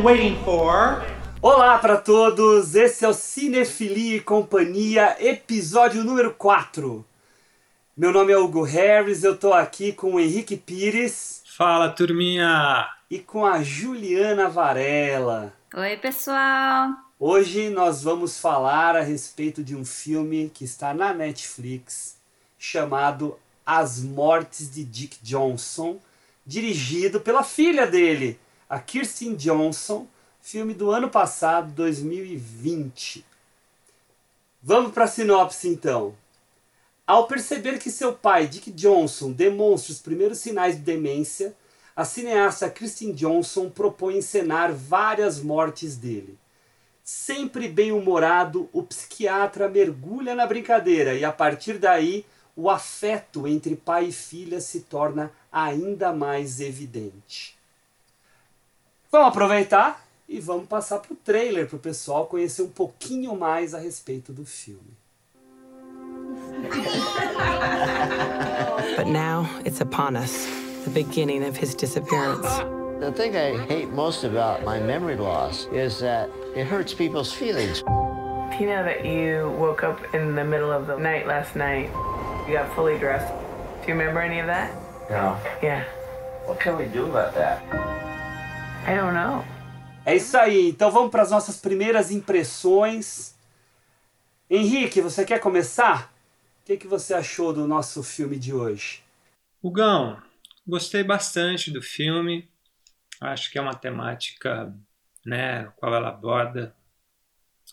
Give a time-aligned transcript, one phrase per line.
[0.00, 1.04] been waiting for.
[1.42, 7.04] Olá para todos, esse é o Cinefilia e Companhia, episódio número 4.
[7.96, 11.42] Meu nome é Hugo Harris, eu tô aqui com o Henrique Pires.
[11.56, 12.88] Fala, turminha!
[13.10, 15.52] E com a Juliana Varela.
[15.74, 16.90] Oi, pessoal!
[17.18, 22.16] Hoje nós vamos falar a respeito de um filme que está na Netflix
[22.58, 25.98] chamado As Mortes de Dick Johnson,
[26.46, 28.38] dirigido pela filha dele,
[28.70, 30.06] a Kirsten Johnson,
[30.40, 33.26] filme do ano passado, 2020.
[34.62, 36.14] Vamos para a sinopse então.
[37.04, 41.52] Ao perceber que seu pai, Dick Johnson, demonstra os primeiros sinais de demência,
[41.96, 46.38] a cineasta Kristen Johnson propõe encenar várias mortes dele.
[47.02, 54.06] Sempre bem-humorado, o psiquiatra mergulha na brincadeira e a partir daí o afeto entre pai
[54.06, 57.58] e filha se torna ainda mais evidente.
[59.12, 63.74] Vamos aproveitar e vamos passar para o trailer para o pessoal conhecer um pouquinho mais
[63.74, 64.96] a respeito do filme.
[68.96, 70.46] But now it's upon us,
[70.84, 72.46] the beginning of his disappearance.
[73.00, 77.82] The thing I hate most about my memory loss is that it hurts people's feelings.
[78.60, 81.90] You know that you woke up in the middle of the night last night.
[82.46, 83.32] You got fully dressed.
[83.82, 84.70] Do you remember any of that?
[85.10, 85.36] No.
[85.60, 85.82] Yeah.
[86.46, 88.09] What can we do about that?
[88.86, 89.44] I don't know.
[90.06, 93.34] É isso aí, então vamos para as nossas primeiras impressões.
[94.48, 96.12] Henrique, você quer começar?
[96.62, 99.02] O que, que você achou do nosso filme de hoje?
[99.62, 100.20] Hugão,
[100.66, 102.48] gostei bastante do filme.
[103.20, 104.74] Acho que é uma temática,
[105.24, 106.74] né, qual ela aborda,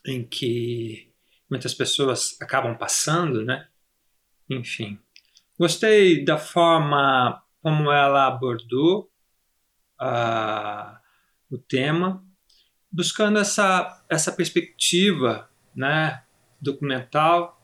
[0.06, 1.10] em que
[1.50, 3.68] muitas pessoas acabam passando, né?
[4.50, 5.00] Enfim,
[5.58, 9.10] gostei da forma como ela abordou
[11.50, 12.24] o tema,
[12.92, 16.22] buscando essa, essa perspectiva, né,
[16.60, 17.62] documental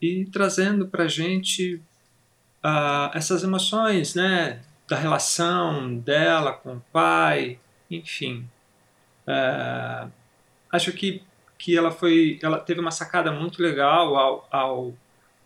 [0.00, 1.76] e trazendo para a gente
[2.64, 7.58] uh, essas emoções, né, da relação dela com o pai,
[7.90, 8.48] enfim.
[9.26, 10.10] Uh,
[10.70, 11.22] acho que,
[11.56, 14.94] que ela foi, ela teve uma sacada muito legal ao, ao,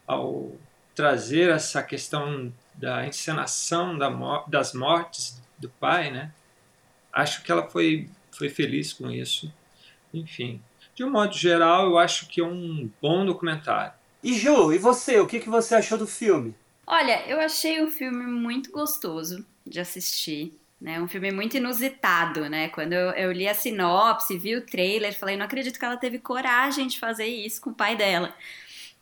[0.07, 0.53] ao
[0.95, 4.11] trazer essa questão da encenação da
[4.49, 6.33] das mortes do pai, né?
[7.13, 9.53] Acho que ela foi, foi feliz com isso.
[10.13, 10.63] Enfim,
[10.95, 13.93] de um modo geral, eu acho que é um bom documentário.
[14.23, 15.21] E Ju, e você?
[15.21, 16.55] O que, que você achou do filme?
[16.87, 20.59] Olha, eu achei o filme muito gostoso de assistir.
[20.79, 22.69] Né, um filme muito inusitado, né?
[22.69, 26.19] Quando eu, eu, li a sinopse, vi o trailer, falei, não acredito que ela teve
[26.19, 28.35] coragem de fazer isso com o pai dela.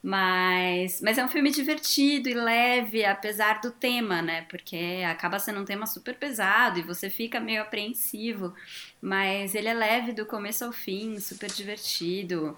[0.06, 4.42] Mas, mas é um filme divertido e leve, apesar do tema, né?
[4.50, 8.54] Porque acaba sendo um tema super pesado e você fica meio apreensivo.
[9.00, 12.54] Mas ele é leve do começo ao fim, super divertido.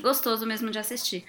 [0.00, 1.24] Gostoso mesmo de assistir.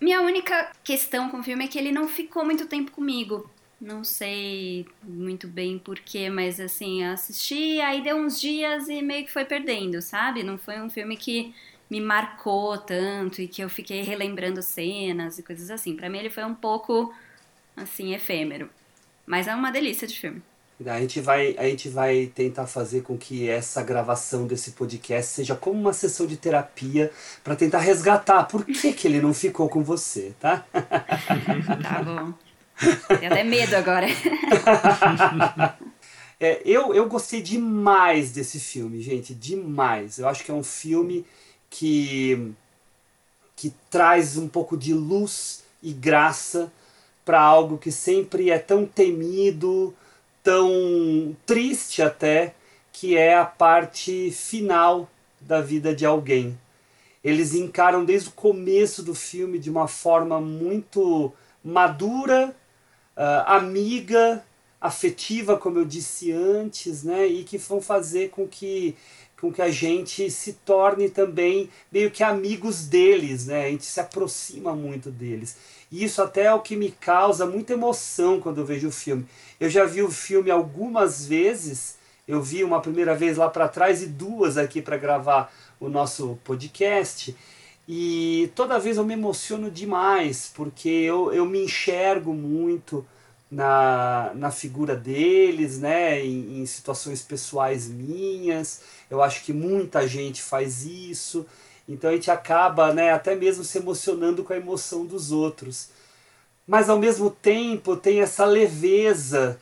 [0.00, 3.48] Minha única questão com o filme é que ele não ficou muito tempo comigo.
[3.80, 9.32] Não sei muito bem porquê, mas assim, assisti, aí deu uns dias e meio que
[9.32, 10.42] foi perdendo, sabe?
[10.42, 11.54] Não foi um filme que
[11.92, 15.94] me marcou tanto e que eu fiquei relembrando cenas e coisas assim.
[15.94, 17.14] Para mim ele foi um pouco
[17.76, 18.70] assim efêmero,
[19.26, 20.42] mas é uma delícia de filme.
[20.86, 25.54] A gente, vai, a gente vai tentar fazer com que essa gravação desse podcast seja
[25.54, 27.12] como uma sessão de terapia
[27.44, 30.64] para tentar resgatar por que, que ele não ficou com você, tá?
[30.72, 32.32] tá bom.
[33.18, 34.06] Tenho até medo agora.
[36.40, 40.18] é, eu, eu gostei demais desse filme, gente, demais.
[40.18, 41.26] Eu acho que é um filme
[41.72, 42.52] que,
[43.56, 46.70] que traz um pouco de luz e graça
[47.24, 49.94] para algo que sempre é tão temido,
[50.42, 52.54] tão triste até,
[52.92, 55.08] que é a parte final
[55.40, 56.58] da vida de alguém.
[57.24, 61.32] Eles encaram desde o começo do filme de uma forma muito
[61.64, 62.54] madura,
[63.16, 64.44] uh, amiga,
[64.78, 67.26] afetiva, como eu disse antes, né?
[67.26, 68.94] E que vão fazer com que
[69.42, 73.66] com que a gente se torne também meio que amigos deles, né?
[73.66, 75.56] A gente se aproxima muito deles.
[75.90, 79.26] E isso até é o que me causa muita emoção quando eu vejo o filme.
[79.58, 81.98] Eu já vi o filme algumas vezes.
[82.26, 86.38] Eu vi uma primeira vez lá para trás e duas aqui para gravar o nosso
[86.44, 87.36] podcast.
[87.88, 93.04] E toda vez eu me emociono demais, porque eu, eu me enxergo muito
[93.52, 98.80] na, na figura deles, né, em, em, situações pessoais minhas.
[99.10, 101.44] Eu acho que muita gente faz isso.
[101.86, 105.90] Então a gente acaba, né, até mesmo se emocionando com a emoção dos outros.
[106.66, 109.60] Mas ao mesmo tempo tem essa leveza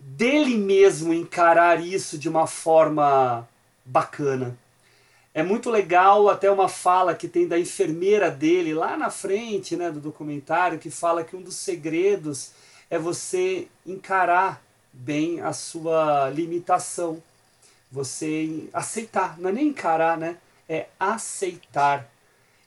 [0.00, 3.46] dele mesmo encarar isso de uma forma
[3.84, 4.56] bacana.
[5.34, 9.90] É muito legal até uma fala que tem da enfermeira dele lá na frente né,
[9.90, 12.52] do documentário, que fala que um dos segredos
[12.90, 14.62] é você encarar
[14.92, 17.22] bem a sua limitação.
[17.90, 20.38] Você aceitar, não é nem encarar, né?
[20.68, 22.10] É aceitar.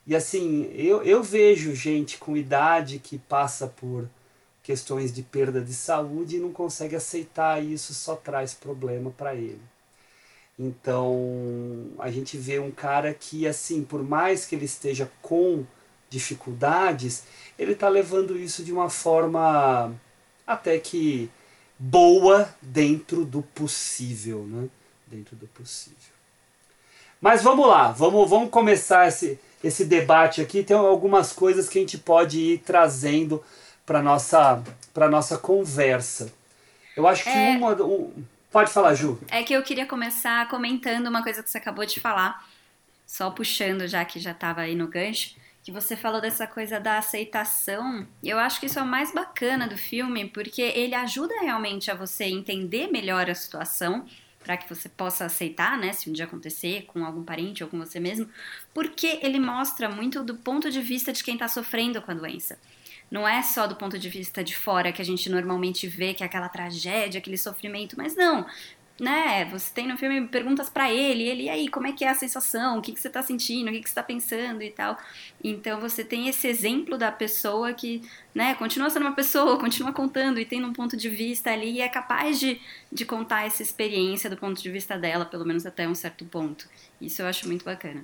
[0.05, 4.09] E assim, eu, eu vejo gente com idade que passa por
[4.63, 9.61] questões de perda de saúde e não consegue aceitar isso, só traz problema para ele.
[10.57, 15.65] Então, a gente vê um cara que, assim, por mais que ele esteja com
[16.09, 17.23] dificuldades,
[17.57, 19.93] ele está levando isso de uma forma
[20.49, 21.29] até que
[21.77, 24.67] boa dentro do possível, né?
[25.05, 25.97] Dentro do possível.
[27.21, 30.63] Mas vamos lá, vamos, vamos começar esse, esse debate aqui.
[30.63, 33.43] Tem algumas coisas que a gente pode ir trazendo
[33.85, 34.63] para nossa
[34.93, 36.33] para nossa conversa.
[36.97, 37.51] Eu acho que é...
[37.51, 38.11] uma um,
[38.51, 39.19] Pode falar, Ju.
[39.29, 42.43] É que eu queria começar comentando uma coisa que você acabou de falar,
[43.05, 45.35] só puxando já que já estava aí no gancho,
[45.69, 48.07] que você falou dessa coisa da aceitação.
[48.23, 51.93] Eu acho que isso é o mais bacana do filme, porque ele ajuda realmente a
[51.93, 54.03] você entender melhor a situação
[54.43, 57.77] para que você possa aceitar, né, se um dia acontecer com algum parente ou com
[57.77, 58.27] você mesmo,
[58.73, 62.57] porque ele mostra muito do ponto de vista de quem está sofrendo com a doença
[63.11, 66.21] não é só do ponto de vista de fora que a gente normalmente vê que
[66.21, 68.45] é aquela tragédia, aquele sofrimento, mas não.
[68.99, 72.09] Né, você tem no filme perguntas para ele, ele, e aí, como é que é
[72.09, 72.77] a sensação?
[72.79, 73.69] O que, que você tá sentindo?
[73.69, 74.97] O que, que você tá pensando e tal.
[75.41, 78.01] Então você tem esse exemplo da pessoa que,
[78.35, 81.81] né, continua sendo uma pessoa, continua contando e tem um ponto de vista ali e
[81.81, 82.59] é capaz de,
[82.91, 86.67] de contar essa experiência do ponto de vista dela, pelo menos até um certo ponto.
[86.99, 88.03] Isso eu acho muito bacana.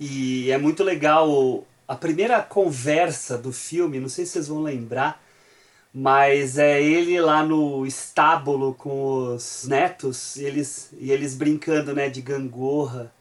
[0.00, 5.22] E é muito legal a primeira conversa do filme, não sei se vocês vão lembrar,
[5.94, 12.08] mas é ele lá no estábulo com os netos e eles, e eles brincando né,
[12.08, 13.12] de gangorra.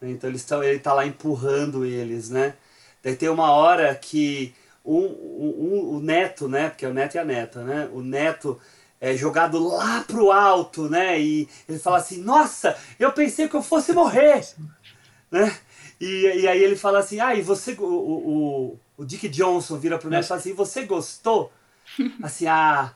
[0.00, 0.10] Né?
[0.10, 2.54] Então eles tão, ele tá lá empurrando eles, né?
[3.02, 4.52] Daí tem uma hora que
[4.84, 6.68] um, um, um, o neto, né?
[6.70, 7.88] Porque é o neto e a neta, né?
[7.92, 8.60] O neto
[9.00, 11.20] é jogado lá pro alto, né?
[11.20, 14.44] E ele fala assim, nossa, eu pensei que eu fosse morrer,
[15.30, 15.56] né?
[16.00, 19.98] E, e aí ele fala assim, ah, e você, o, o, o Dick Johnson vira
[19.98, 21.52] pro Neto e fala assim, você gostou?
[22.22, 22.94] Assim, ah,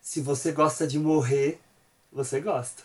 [0.00, 1.60] se você gosta de morrer,
[2.12, 2.82] você gosta.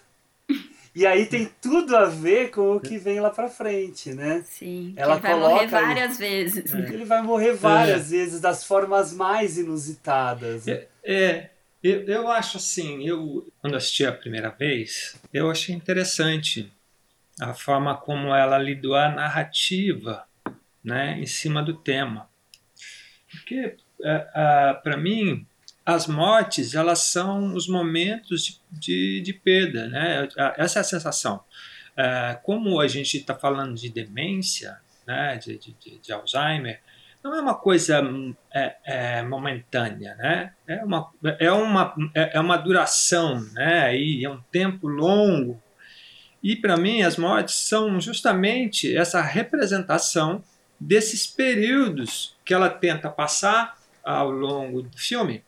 [0.95, 4.41] E aí tem tudo a ver com o que vem lá pra frente, né?
[4.45, 6.73] Sim, Ela ele vai coloca morrer várias vezes.
[6.73, 8.17] Ele vai morrer várias é.
[8.17, 10.65] vezes, das formas mais inusitadas.
[10.65, 11.49] É, é
[11.83, 16.71] eu, eu acho assim, eu quando assisti a primeira vez, eu achei interessante
[17.39, 20.25] a forma como ela lidou a narrativa
[20.83, 22.29] né, em cima do tema.
[23.29, 23.75] Porque, é, é,
[24.83, 25.45] para mim,
[25.85, 29.87] as mortes elas são os momentos de, de, de perda.
[29.87, 30.27] Né?
[30.57, 31.41] Essa é a sensação.
[31.97, 36.81] É, como a gente está falando de demência, né, de, de, de, Alzheimer,
[37.23, 38.03] não é uma coisa
[38.53, 40.53] é, é, momentânea, né?
[40.67, 43.97] É uma, é uma, é uma duração, né?
[43.97, 45.59] E é um tempo longo
[46.45, 50.43] e para mim, as mortes são justamente essa representação
[50.79, 53.74] desses períodos que ela tenta passar
[54.05, 55.43] ao longo do filme,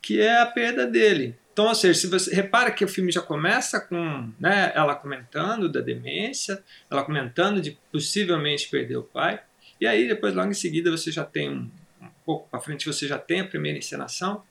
[0.00, 1.36] que é a perda dele.
[1.52, 5.68] Então, ou seja, se você repara que o filme já começa com né, ela comentando
[5.68, 9.40] da demência, ela comentando de possivelmente perder o pai,
[9.80, 11.70] e aí depois logo em seguida você já tem um,
[12.00, 14.42] um pouco para frente você já tem a primeira encenação,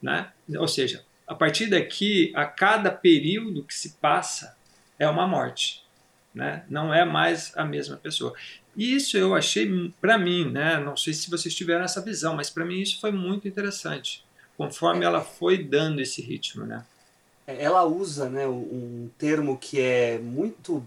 [0.00, 0.30] né?
[0.56, 4.56] Ou seja, a partir daqui, a cada período que se passa
[4.98, 5.85] é uma morte.
[6.36, 6.64] Né?
[6.68, 8.34] Não é mais a mesma pessoa.
[8.76, 10.78] E isso eu achei, para mim, né?
[10.78, 14.22] não sei se vocês tiveram essa visão, mas para mim isso foi muito interessante,
[14.54, 16.66] conforme ela foi dando esse ritmo.
[16.66, 16.84] Né?
[17.46, 20.84] É, ela usa né, um termo que é muito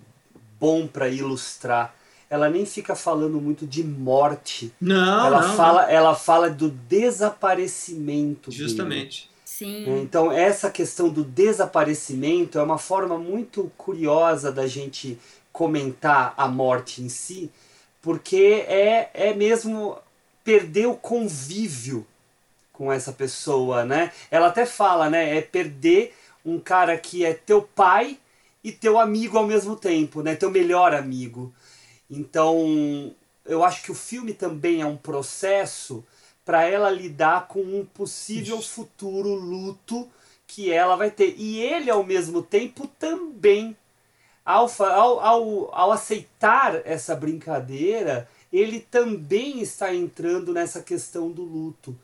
[0.59, 1.95] bom para ilustrar.
[2.29, 4.71] Ela nem fica falando muito de morte.
[4.79, 5.89] Não, ela não, fala, não.
[5.89, 8.51] ela fala do desaparecimento.
[8.51, 9.23] Justamente.
[9.23, 9.39] Dele.
[9.59, 9.85] Sim.
[9.85, 9.99] Né?
[10.03, 15.17] Então, essa questão do desaparecimento é uma forma muito curiosa da gente
[15.51, 17.51] comentar a morte em si,
[18.01, 19.97] porque é, é mesmo
[20.43, 22.05] perder o convívio
[22.71, 24.11] com essa pessoa, né?
[24.31, 25.37] Ela até fala, né?
[25.37, 26.15] É perder
[26.45, 28.17] um cara que é teu pai
[28.63, 30.35] e teu amigo ao mesmo tempo, né?
[30.35, 31.53] Teu melhor amigo.
[32.09, 33.13] Então,
[33.45, 36.03] eu acho que o filme também é um processo
[36.45, 40.09] para ela lidar com um possível futuro luto
[40.47, 41.35] que ela vai ter.
[41.37, 43.77] E ele, ao mesmo tempo, também,
[44.51, 51.95] ao, ao, ao, ao aceitar essa brincadeira, ele também está entrando nessa questão do luto.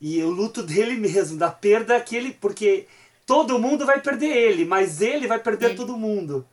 [0.00, 2.32] E o luto dele mesmo, da perda que ele.
[2.32, 2.86] Porque
[3.26, 6.46] todo mundo vai perder ele, mas ele vai perder todo mundo.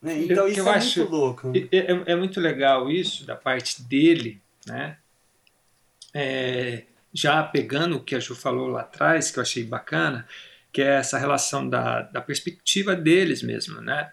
[0.00, 0.16] Né?
[0.22, 1.52] Então Eu- isso eu é acho- muito louco.
[1.56, 4.96] E- É, é muito legal isso da parte dele, né?
[6.14, 10.26] É, já pegando o que a Ju falou lá atrás, que eu achei bacana,
[10.72, 14.12] que é essa relação da, da perspectiva deles mesmo, né?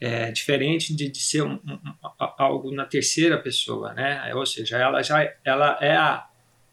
[0.00, 4.34] É diferente de, de ser um- um- a- algo na terceira pessoa, né?
[4.34, 6.26] Ou seja, ela já ela é a,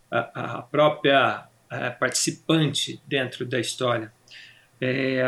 [0.10, 0.20] a,
[0.60, 4.14] a própria eh, participante dentro da história.
[4.80, 5.24] É,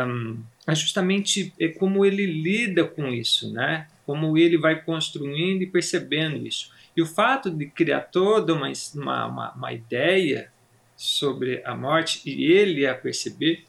[0.66, 3.86] é justamente é como ele lida com isso, né?
[4.06, 6.72] Como ele vai construindo e percebendo isso.
[6.96, 10.50] E o fato de criar toda uma, uma, uma ideia
[10.96, 13.64] sobre a morte e ele a perceber,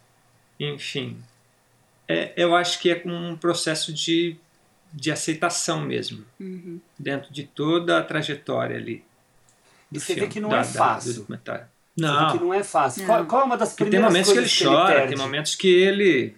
[0.59, 1.17] enfim,
[2.11, 4.35] é, eu acho que é um processo de,
[4.93, 6.79] de aceitação mesmo, Uhum.
[6.97, 9.03] dentro de toda a trajetória ali.
[9.91, 11.13] E do você vê filme, que não da- é da- fácil.
[11.13, 11.59] Você vê
[11.97, 13.01] Não, que não é fácil.
[13.01, 13.07] Não.
[13.07, 14.93] Qual, qual é uma das porque tem primeiras momentos que ele coisas que ele, chora,
[14.95, 15.15] perde?
[15.15, 16.35] tem momentos que ele.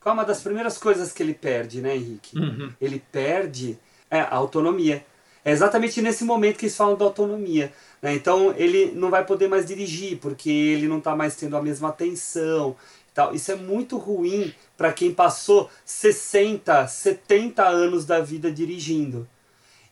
[0.00, 2.36] Qual é uma das primeiras coisas que ele perde, né, Henrique?
[2.38, 2.72] Uhum.
[2.80, 3.78] Ele perde
[4.10, 5.04] é, a autonomia.
[5.44, 7.72] É exatamente nesse momento que eles falam da autonomia.
[8.00, 8.14] né?
[8.14, 11.88] Então ele não vai poder mais dirigir, porque ele não está mais tendo a mesma
[11.90, 12.74] atenção.
[13.14, 13.34] Tal.
[13.34, 19.28] Isso é muito ruim para quem passou 60, 70 anos da vida dirigindo.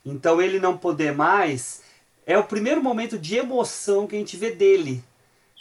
[0.05, 1.81] Então ele não poder mais
[2.25, 5.03] é o primeiro momento de emoção que a gente vê dele.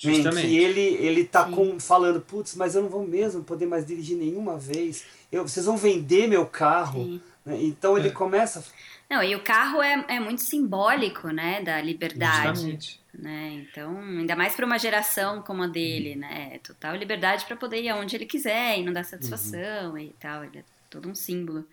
[0.03, 0.47] Em Justamente.
[0.47, 4.17] que ele, ele tá com, falando, putz, mas eu não vou mesmo poder mais dirigir
[4.17, 5.05] nenhuma vez.
[5.31, 7.05] Eu, vocês vão vender meu carro.
[7.05, 7.21] Sim.
[7.45, 7.59] né?
[7.61, 8.13] Então ele É.
[8.13, 8.65] começa.
[9.11, 12.61] Não, e o carro é, é muito simbólico, né, da liberdade.
[12.61, 13.01] Justamente.
[13.13, 13.67] né?
[13.69, 16.61] Então, ainda mais para uma geração como a dele, né?
[16.61, 20.45] Total liberdade para poder ir aonde ele quiser e não dar satisfação e tal.
[20.45, 21.67] Ele é todo um símbolo.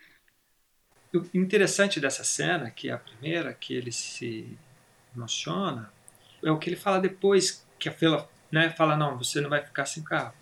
[1.14, 4.58] O interessante dessa cena, que é a primeira, que ele se
[5.16, 5.94] emociona,
[6.44, 9.64] é o que ele fala depois, que a Fela né, fala, não, você não vai
[9.64, 10.34] ficar sem carro.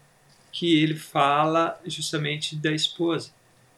[0.49, 3.33] Que ele fala justamente da esposa.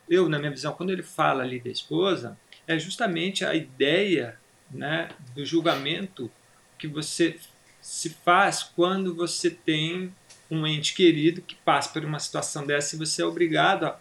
[0.08, 4.38] Eu, na minha visão, quando ele fala ali da esposa, é justamente a ideia
[4.70, 6.30] né, do julgamento
[6.78, 7.38] que você
[7.82, 10.14] se faz quando você tem
[10.52, 14.00] um ente querido que passa por uma situação dessa e você é obrigado, a,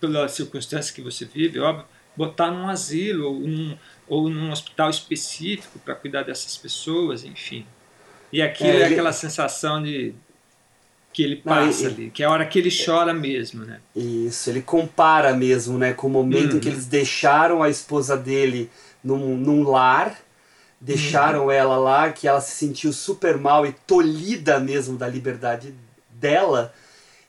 [0.00, 1.86] pela circunstância que você vive, óbvio,
[2.16, 7.66] botar num asilo ou num, ou num hospital específico para cuidar dessas pessoas, enfim.
[8.32, 10.14] E aquilo É, é, aquela sensação de
[11.18, 13.80] que ele Não, passa e- ali, que é a hora que ele chora mesmo, né?
[13.96, 16.74] Isso, ele compara mesmo, né, com o momento em que Uhum.
[16.74, 18.70] eles deixaram a esposa dele
[19.02, 20.16] num, num lar,
[20.80, 21.50] deixaram Uhum.
[21.50, 25.74] ela lá, que ela se sentiu super mal e tolhida mesmo da liberdade
[26.10, 26.72] dela.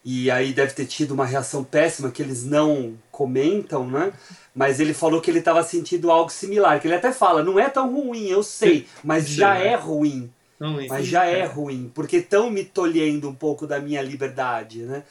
[0.05, 4.13] E aí deve ter tido uma reação péssima que eles não comentam, né?
[4.55, 7.69] Mas ele falou que ele estava sentindo algo similar, que ele até fala, não é
[7.69, 9.67] tão ruim, eu sei, mas Sim, já né?
[9.67, 10.31] é ruim.
[10.60, 15.04] Não, Mas já é ruim, porque estão me tolhendo um pouco da minha liberdade, né?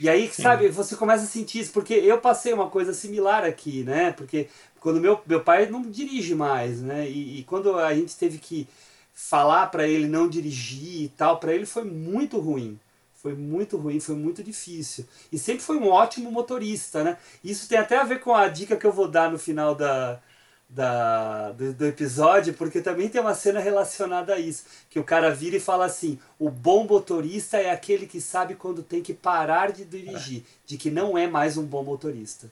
[0.00, 3.82] E aí, sabe, você começa a sentir isso, porque eu passei uma coisa similar aqui,
[3.82, 4.12] né?
[4.12, 4.48] Porque
[4.80, 7.08] quando meu, meu pai não dirige mais, né?
[7.08, 8.68] E, e quando a gente teve que
[9.12, 12.78] falar para ele não dirigir e tal, para ele foi muito ruim.
[13.14, 15.04] Foi muito ruim, foi muito difícil.
[15.32, 17.16] E sempre foi um ótimo motorista, né?
[17.42, 20.20] Isso tem até a ver com a dica que eu vou dar no final da,
[20.68, 24.64] da, do, do episódio, porque também tem uma cena relacionada a isso.
[24.90, 28.82] Que o cara vira e fala assim: o bom motorista é aquele que sabe quando
[28.82, 32.50] tem que parar de dirigir, de que não é mais um bom motorista.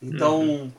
[0.00, 0.72] Então.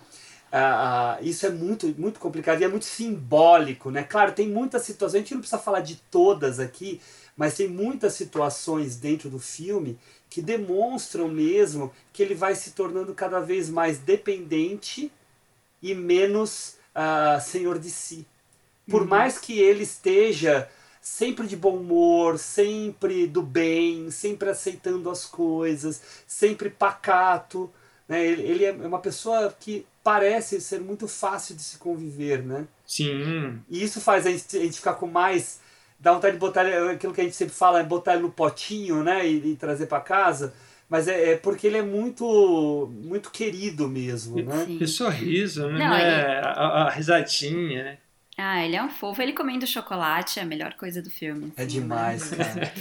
[0.51, 4.03] ah, ah, isso é muito, muito complicado e é muito simbólico, né?
[4.03, 6.99] Claro, tem muitas situações, a gente não precisa falar de todas aqui,
[7.37, 9.97] mas tem muitas situações dentro do filme
[10.29, 15.11] que demonstram mesmo que ele vai se tornando cada vez mais dependente
[15.81, 18.25] e menos ah, senhor de si.
[18.89, 20.69] Por mais que ele esteja
[21.01, 27.71] sempre de bom humor, sempre do bem, sempre aceitando as coisas, sempre pacato,
[28.07, 28.25] né?
[28.25, 32.67] ele, ele é uma pessoa que parece ser muito fácil de se conviver, né?
[32.85, 35.59] Sim, E isso faz a gente, a gente ficar com mais.
[35.99, 38.31] Dá vontade de botar ele- aquilo que a gente sempre fala, é botar ele no
[38.31, 39.25] potinho, né?
[39.27, 40.53] E, e trazer para casa.
[40.91, 44.65] Mas é, é porque ele é muito muito querido mesmo, né?
[44.65, 44.77] Sim.
[44.81, 45.79] e o sorriso, né?
[45.79, 47.97] Não, a, a risadinha, né?
[48.37, 49.21] Ah, ele é um fofo.
[49.21, 51.53] Ele comendo chocolate é a melhor coisa do filme.
[51.55, 52.73] É demais, cara.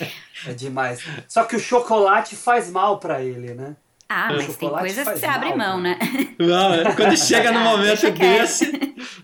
[0.46, 1.04] É demais.
[1.28, 3.76] Só que o chocolate faz mal para ele, né?
[4.08, 5.98] Ah, O mas tem coisas que você abre mal, mão, cara.
[6.04, 6.34] né?
[6.38, 8.40] Não, é quando chega no momento Deixa quieto.
[8.40, 8.64] desse.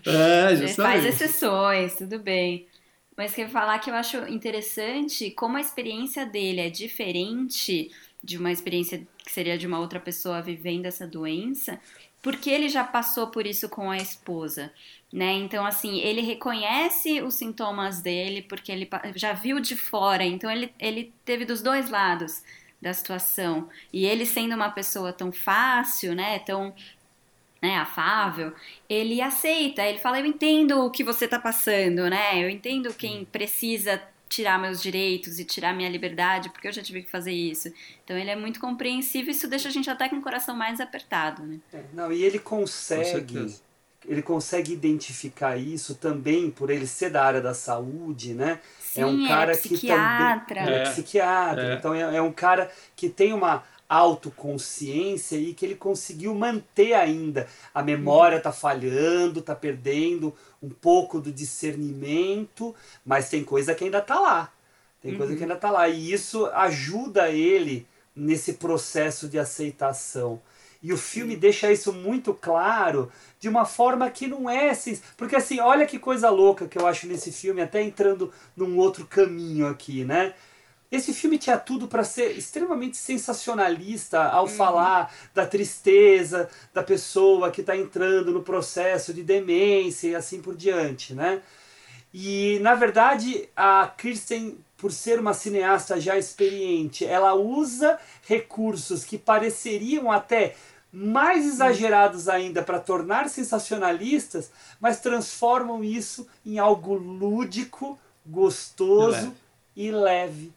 [0.05, 1.07] É, A gente faz justamente.
[1.07, 2.67] exceções, tudo bem.
[3.17, 7.89] Mas quero falar que eu acho interessante como a experiência dele é diferente
[8.23, 11.79] de uma experiência que seria de uma outra pessoa vivendo essa doença,
[12.21, 14.71] porque ele já passou por isso com a esposa,
[15.13, 15.33] né?
[15.33, 20.73] Então, assim, ele reconhece os sintomas dele porque ele já viu de fora, então ele,
[20.79, 22.43] ele teve dos dois lados,
[22.81, 23.69] da situação.
[23.91, 26.73] E ele sendo uma pessoa tão fácil, né, tão
[27.61, 28.53] né, afável,
[28.87, 33.25] ele aceita, ele fala, eu entendo o que você está passando, né, eu entendo quem
[33.25, 37.71] precisa tirar meus direitos e tirar minha liberdade, porque eu já tive que fazer isso.
[38.03, 40.79] Então ele é muito compreensível e isso deixa a gente até com o coração mais
[40.79, 41.59] apertado, né.
[41.73, 43.55] É, não, e ele consegue
[44.07, 48.59] ele consegue identificar isso também por ele ser da área da saúde, né?
[48.79, 50.83] Sim, é um cara é que também é, É.
[50.83, 51.73] psiquiatra, É.
[51.75, 57.47] então é, é um cara que tem uma autoconsciência e que ele conseguiu manter ainda.
[57.73, 62.75] A memória tá falhando, tá perdendo um pouco do discernimento,
[63.05, 64.51] mas tem coisa que ainda tá lá.
[65.01, 70.41] Tem coisa que ainda tá lá e isso ajuda ele nesse processo de aceitação.
[70.81, 74.99] E o filme deixa isso muito claro de uma forma que não é assim.
[75.15, 79.05] Porque assim, olha que coisa louca que eu acho nesse filme, até entrando num outro
[79.05, 80.33] caminho aqui, né?
[80.89, 87.59] Esse filme tinha tudo para ser extremamente sensacionalista ao falar da tristeza da pessoa que
[87.59, 91.41] está entrando no processo de demência e assim por diante, né?
[92.13, 99.17] E na verdade a Kirsten, por ser uma cineasta já experiente, ela usa recursos que
[99.17, 100.55] pareceriam até
[100.91, 109.35] mais exagerados ainda para tornar sensacionalistas, mas transformam isso em algo lúdico, gostoso Leve.
[109.75, 110.56] e leve.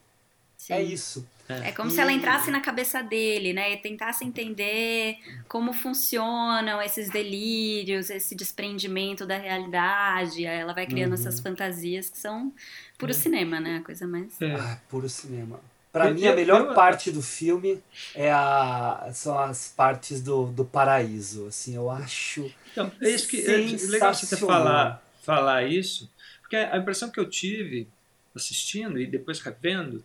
[0.61, 0.75] Sim.
[0.75, 1.27] É isso.
[1.49, 3.73] É como E- se ela entrasse na cabeça dele, né?
[3.73, 5.17] E tentasse entender
[5.49, 10.47] como funcionam esses delírios, esse desprendimento da realidade.
[10.47, 11.19] Aí ela vai criando Uhum.
[11.19, 12.53] essas fantasias que são
[12.99, 13.79] puro cinema, né?
[13.79, 14.41] A coisa mais.
[14.41, 14.53] É.
[14.55, 15.59] Ah, puro cinema.
[15.91, 17.83] Pra Eu- mim, a melhor eu- parte do filme
[18.15, 21.47] é a, são as partes do, do paraíso.
[21.47, 22.49] Assim, eu acho.
[22.71, 23.57] Então, é isso que é
[23.89, 26.09] legal você falar, falar isso,
[26.43, 27.89] porque a impressão que eu tive
[28.37, 30.05] assistindo e depois revendo,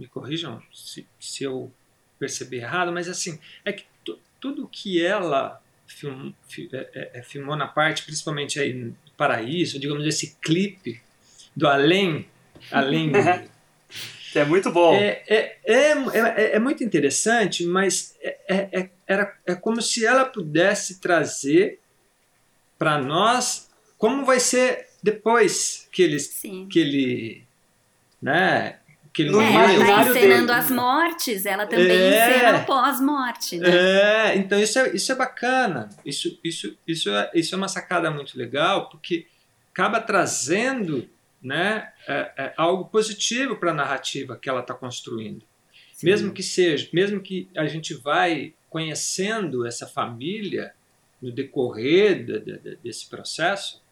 [0.00, 1.70] me corrijam se, se eu
[2.18, 7.22] perceber errado, mas assim, é que tu- tudo que ela film, fi- é- é- é,
[7.22, 11.00] filmou na parte, principalmente aí no Paraíso, digamos, esse clipe
[11.54, 12.26] do além,
[12.70, 13.12] além
[14.34, 14.94] É muito bom.
[14.94, 20.06] é, é, é, é, é muito interessante, mas é, é, é- era, é como se
[20.06, 21.80] ela pudesse trazer
[22.78, 26.68] para nós como vai ser depois que ele, Sim.
[26.70, 27.44] que ele,
[28.22, 28.78] né,
[29.12, 30.52] que ele No É, ela tá encenando dele.
[30.58, 32.36] as mortes, ela também É.
[32.36, 33.68] encena o pós-morte, né?
[33.68, 35.88] É, então isso é, isso é bacana.
[36.04, 39.26] Isso, isso, isso, é, isso é uma sacada muito legal, porque
[39.72, 41.08] acaba trazendo
[41.42, 45.42] né, é, é, algo positivo para a narrativa que ela está construindo.
[46.02, 50.72] Mesmo que seja, mesmo que a gente vai conhecendo essa família
[51.20, 53.82] no decorrer de- de- de- desse processo,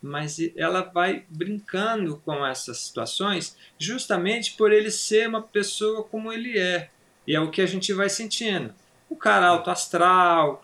[0.00, 6.58] mas ela vai brincando com essas situações justamente por ele ser uma pessoa como ele
[6.58, 6.90] é.
[7.26, 8.74] E é o que a gente vai sentindo.
[9.10, 10.62] Um cara alto astral,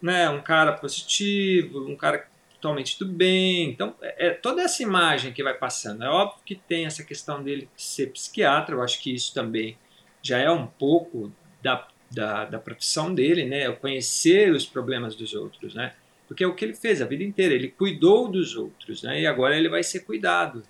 [0.00, 2.28] né, um cara positivo, um cara
[2.60, 3.70] totalmente do bem.
[3.70, 6.04] Então, é, é toda essa imagem que vai passando.
[6.04, 9.78] É óbvio que tem essa questão dele ser psiquiatra, eu acho que isso também
[10.22, 13.66] já é um pouco da, da, da profissão dele, né?
[13.66, 15.94] Eu conhecer os problemas dos outros, né?
[16.30, 19.20] Porque é o que ele fez a vida inteira, ele cuidou dos outros, né?
[19.20, 20.62] E agora ele vai ser cuidado.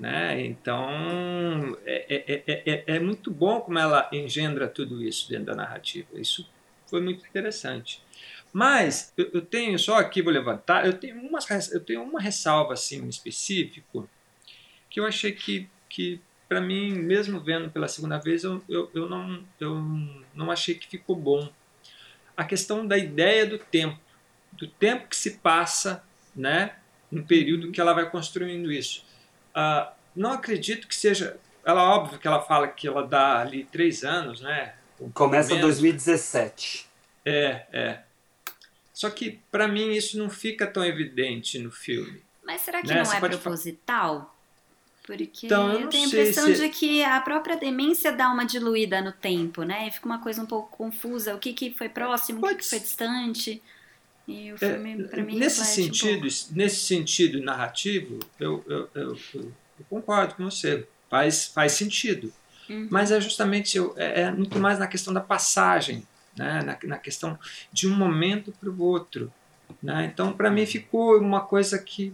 [0.00, 0.40] Né?
[0.46, 5.54] Então é, é, é, é, é muito bom como ela engendra tudo isso dentro da
[5.54, 6.08] narrativa.
[6.14, 6.48] Isso
[6.86, 8.02] foi muito interessante.
[8.54, 10.86] Mas eu, eu tenho só aqui vou levantar.
[10.86, 14.08] Eu tenho umas eu tenho uma ressalva assim em específico
[14.88, 19.08] que eu achei que que para mim mesmo vendo pela segunda vez eu, eu, eu
[19.10, 19.74] não eu
[20.34, 21.52] não achei que ficou bom.
[22.34, 24.00] A questão da ideia do tempo,
[24.58, 26.02] do tempo que se passa,
[26.34, 26.76] né?
[27.10, 29.04] No período que ela vai construindo isso.
[29.54, 31.36] Ah, não acredito que seja.
[31.64, 34.74] Ela, óbvio que ela fala que ela dá ali três anos, né?
[35.12, 35.76] Começa em menos.
[35.78, 36.86] 2017.
[37.24, 38.02] É, é.
[38.92, 42.22] Só que, para mim, isso não fica tão evidente no filme.
[42.44, 44.34] Mas será que Né, não você é pode proposital?
[45.06, 48.44] Porque Então, eu eu tenho a impressão se- de que a própria demência dá uma
[48.44, 49.88] diluída no tempo, né?
[49.88, 51.34] E fica uma coisa um pouco confusa.
[51.34, 53.62] O que, que foi próximo, o que, Pode que foi distante.
[54.26, 56.46] E o É, filme, pra mim, nesse um sentido, pouco.
[56.52, 60.86] nesse sentido narrativo, eu, eu, eu, eu- eu concordo com você.
[61.10, 62.32] Faz, faz sentido.
[62.68, 62.88] Uhum.
[62.90, 66.06] Mas é justamente eu- é, é muito mais na questão da passagem,
[66.36, 66.62] né?
[66.62, 67.38] na, na questão
[67.72, 69.30] de um momento para o outro.
[69.82, 70.10] Né?
[70.12, 72.12] Então, para mim, ficou uma coisa que.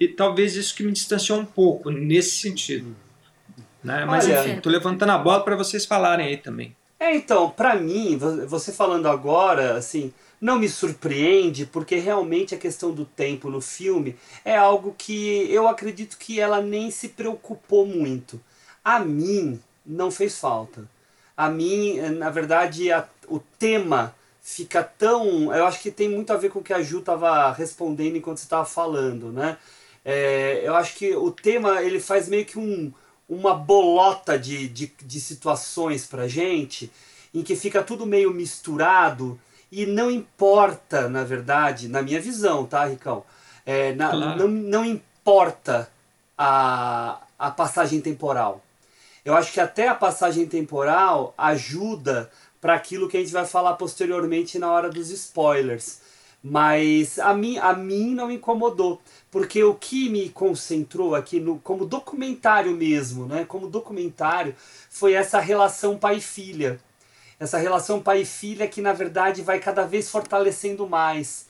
[0.00, 2.96] E talvez isso que me distanciou um pouco nesse sentido.
[3.84, 4.04] Né?
[4.04, 6.74] Mas Olha- enfim, estou levantando a bola para vocês falarem aí também.
[6.98, 12.58] É, então, pra mim, vo- você falando agora, assim, não me surpreende, porque realmente a
[12.58, 17.86] questão do tempo no filme é algo que eu acredito que ela nem se preocupou
[17.86, 18.40] muito.
[18.84, 20.88] A mim, não fez falta.
[21.36, 25.52] a mim, na verdade, a, o tema fica tão.
[25.54, 28.38] Eu acho que tem muito a ver com o que a Ju estava respondendo enquanto
[28.38, 29.58] você estava falando, né?
[30.04, 32.92] É, eu acho que o tema ele faz meio que um,
[33.28, 36.90] uma bolota de, de, de situações pra gente,
[37.34, 39.38] em que fica tudo meio misturado
[39.70, 43.24] e não importa, na verdade, na minha visão, tá, Ricão?
[43.64, 44.38] É, na, Claro.
[44.38, 45.90] não, não importa
[46.38, 48.62] a, a passagem temporal.
[49.24, 53.74] Eu acho que até a passagem temporal ajuda para aquilo que a gente vai falar
[53.74, 56.00] posteriormente na hora dos spoilers.
[56.42, 59.00] Mas a mim, a mim não incomodou,
[59.32, 63.44] porque o que me concentrou aqui no, como documentário mesmo, né?
[63.44, 64.54] Como documentário,
[64.88, 66.78] foi essa relação pai e filha.
[67.38, 71.48] Essa relação pai e filha que na verdade vai cada vez fortalecendo mais.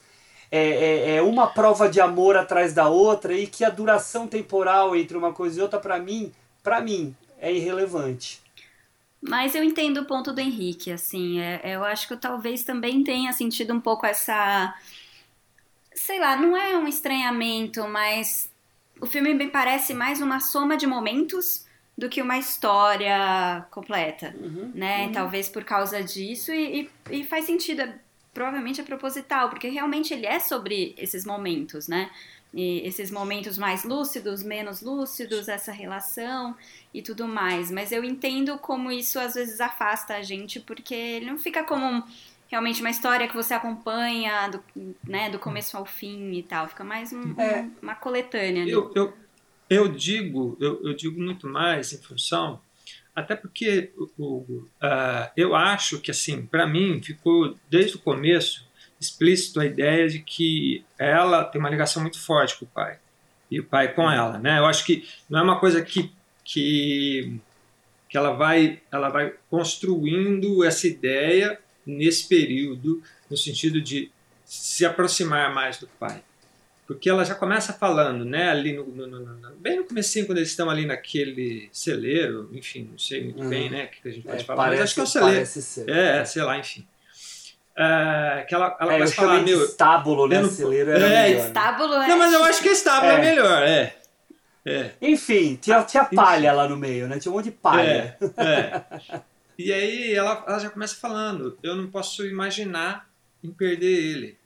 [0.51, 4.95] É, é, é uma prova de amor atrás da outra e que a duração temporal
[4.95, 6.31] entre uma coisa e outra, para mim,
[6.63, 8.41] para mim, é irrelevante.
[9.21, 13.03] Mas eu entendo o ponto do Henrique, assim, é- eu acho que eu talvez também
[13.03, 14.73] tenha sentido um pouco essa,
[15.93, 18.49] sei lá, não é um estranhamento, mas
[19.01, 21.66] o filme me parece mais uma soma de momentos
[21.97, 24.35] do que uma história completa,
[24.75, 25.09] né?
[25.13, 27.95] Talvez por causa disso e, e- e faz sentido, é-
[28.33, 32.09] provavelmente é proposital, porque realmente ele é sobre esses momentos, né?
[32.53, 36.55] E esses momentos mais lúcidos, menos lúcidos, essa relação
[36.93, 37.69] e tudo mais.
[37.71, 41.85] Mas eu entendo como isso às vezes afasta a gente, porque ele não fica como
[41.85, 42.03] um-
[42.47, 44.63] realmente uma história que você acompanha do,
[45.03, 46.67] né, do começo ao fim e tal.
[46.67, 47.61] Fica mais um- É.
[47.63, 48.65] um- uma coletânea.
[48.67, 49.13] Eu, eu,
[49.69, 52.61] eu digo, eu, eu digo muito mais em função,
[53.15, 58.65] até porque o- o- ah, eu acho que assim, para mim ficou desde o começo
[58.99, 62.97] explícito a ideia de que ela tem uma ligação muito forte com o pai
[63.49, 64.59] e o pai com ela, né?
[64.59, 66.11] Eu acho que não é uma coisa que
[66.43, 67.39] que,
[68.09, 74.09] que ela vai ela vai construindo essa ideia nesse período no sentido de
[74.45, 76.23] se aproximar mais do pai
[76.87, 80.37] porque ela já começa falando, né, ali no, no- no- no- bem no comecinho, quando
[80.37, 83.49] eles estão ali naquele celeiro, enfim, não sei muito Uhum.
[83.49, 85.35] bem, né, o que a gente pode É, falar, mas acho que é parece, celeiro.
[85.35, 85.89] parece ser.
[85.89, 86.87] É, sei lá, enfim.
[87.79, 89.63] É, que ela, ela É, começa a falar, meu...
[89.65, 90.41] estábulo, né?
[90.41, 91.41] não- Celeiro era É, melhor.
[91.41, 91.47] né?
[91.47, 92.07] Estábulo é.
[92.07, 93.21] Não, mas eu acho que estável é, É.
[93.21, 93.95] melhor, é.
[94.65, 94.91] É.
[95.01, 97.19] Enfim, tinha, tinha palha lá no meio, né?
[97.19, 98.17] Tinha um monte de palha.
[98.19, 99.21] É, é.
[99.57, 103.07] E aí ela, ela já começa falando, eu não posso imaginar
[103.43, 104.36] em perder ele.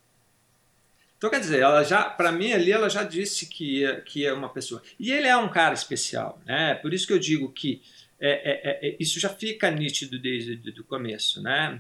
[1.22, 4.34] Então quer dizer, ela já, para mim ali ela já disse que é, que é
[4.34, 4.82] uma pessoa.
[5.00, 6.74] E ele é um cara especial, né?
[6.74, 7.80] Por isso que eu digo que
[8.20, 11.80] é, é, é, isso já fica nítido desde o começo, né?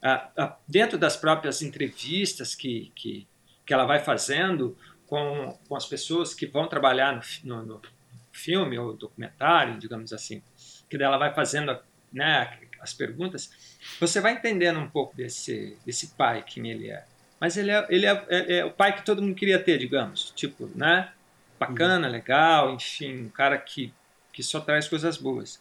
[0.00, 3.26] A- a- dentro das próprias entrevistas que, que,
[3.66, 7.82] que ela vai fazendo com, com as pessoas que vão trabalhar no, no, no
[8.30, 10.40] filme ou documentário, digamos assim,
[10.88, 11.76] que ela vai fazendo
[12.12, 13.50] né, as perguntas,
[13.98, 17.04] você vai entendendo um pouco desse, desse pai, quem ele é.
[17.40, 20.32] Mas ele, é, ele é, é- é o pai que todo mundo queria ter, digamos.
[20.34, 21.12] Tipo, né?
[21.58, 23.92] Bacana, legal, enfim, um cara que,
[24.32, 25.60] que só traz coisas boas.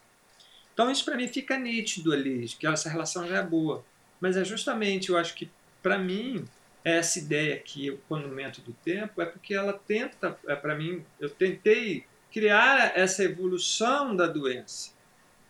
[0.73, 3.83] Então isso para mim fica nítido ali, que essa relação já é boa.
[4.19, 5.49] Mas é justamente, eu acho que
[5.81, 6.45] para mim,
[6.83, 11.29] essa ideia que o condomento do tempo é porque ela tenta, é, para mim, eu
[11.29, 14.91] tentei criar essa evolução da doença,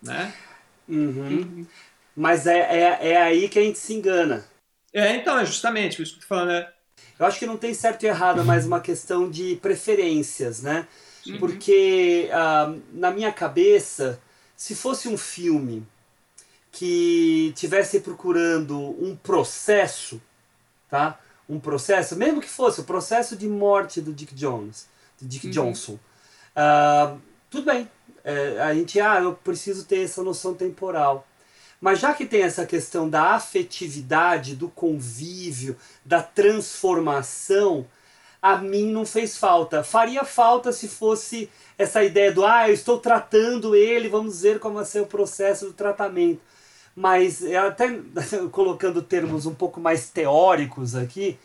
[0.01, 0.33] né?
[0.88, 1.65] Uhum.
[2.15, 4.45] Mas é, é, é aí que a gente se engana.
[4.95, 6.69] É, então, é justamente, isso que eu tô falando, né?
[7.19, 10.88] Eu acho que não tem certo e errado, é mais uma questão de preferências, né?
[11.38, 14.21] Porque ah, na minha cabeça,
[14.55, 15.86] se fosse um filme
[16.71, 20.21] que tivesse procurando um processo,
[20.89, 21.19] tá?
[21.49, 24.88] Um processo, mesmo que fosse o processo de morte do Dick Jones,
[25.19, 25.99] do Dick Johnson,
[26.55, 27.17] ah,
[27.49, 27.91] tudo bem.
[28.23, 31.27] É, a gente, ah, eu preciso ter essa noção temporal.
[31.86, 37.86] Mas já que tem essa questão da afetividade, do convívio, da transformação,
[38.41, 39.84] a mim não fez falta.
[39.84, 44.78] Faria falta se fosse essa ideia do, ah, eu estou tratando ele, vamos ver como
[44.78, 46.41] vai ser o processo do tratamento.
[46.95, 48.00] Mas é até
[48.52, 51.38] colocando termos um pouco mais teóricos aqui,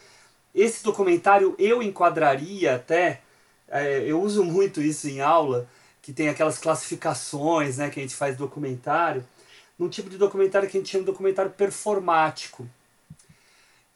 [0.55, 3.21] esse documentário eu enquadraria até,
[3.69, 5.69] é, eu uso muito isso em aula,
[6.01, 9.23] que tem aquelas classificações né, que a gente faz documentário,
[9.81, 12.69] num tipo de documentário que a gente chama de documentário performático.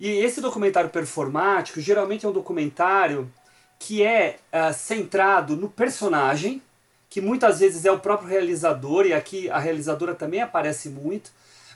[0.00, 3.30] E esse documentário performático geralmente é um documentário
[3.78, 6.62] que é ah, centrado no personagem,
[7.10, 11.30] que muitas vezes é o próprio realizador, e aqui a realizadora também aparece muito,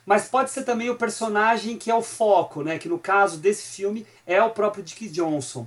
[0.07, 2.79] mas pode ser também o personagem que é o foco, né?
[2.79, 5.67] que no caso desse filme é o próprio Dick Johnson.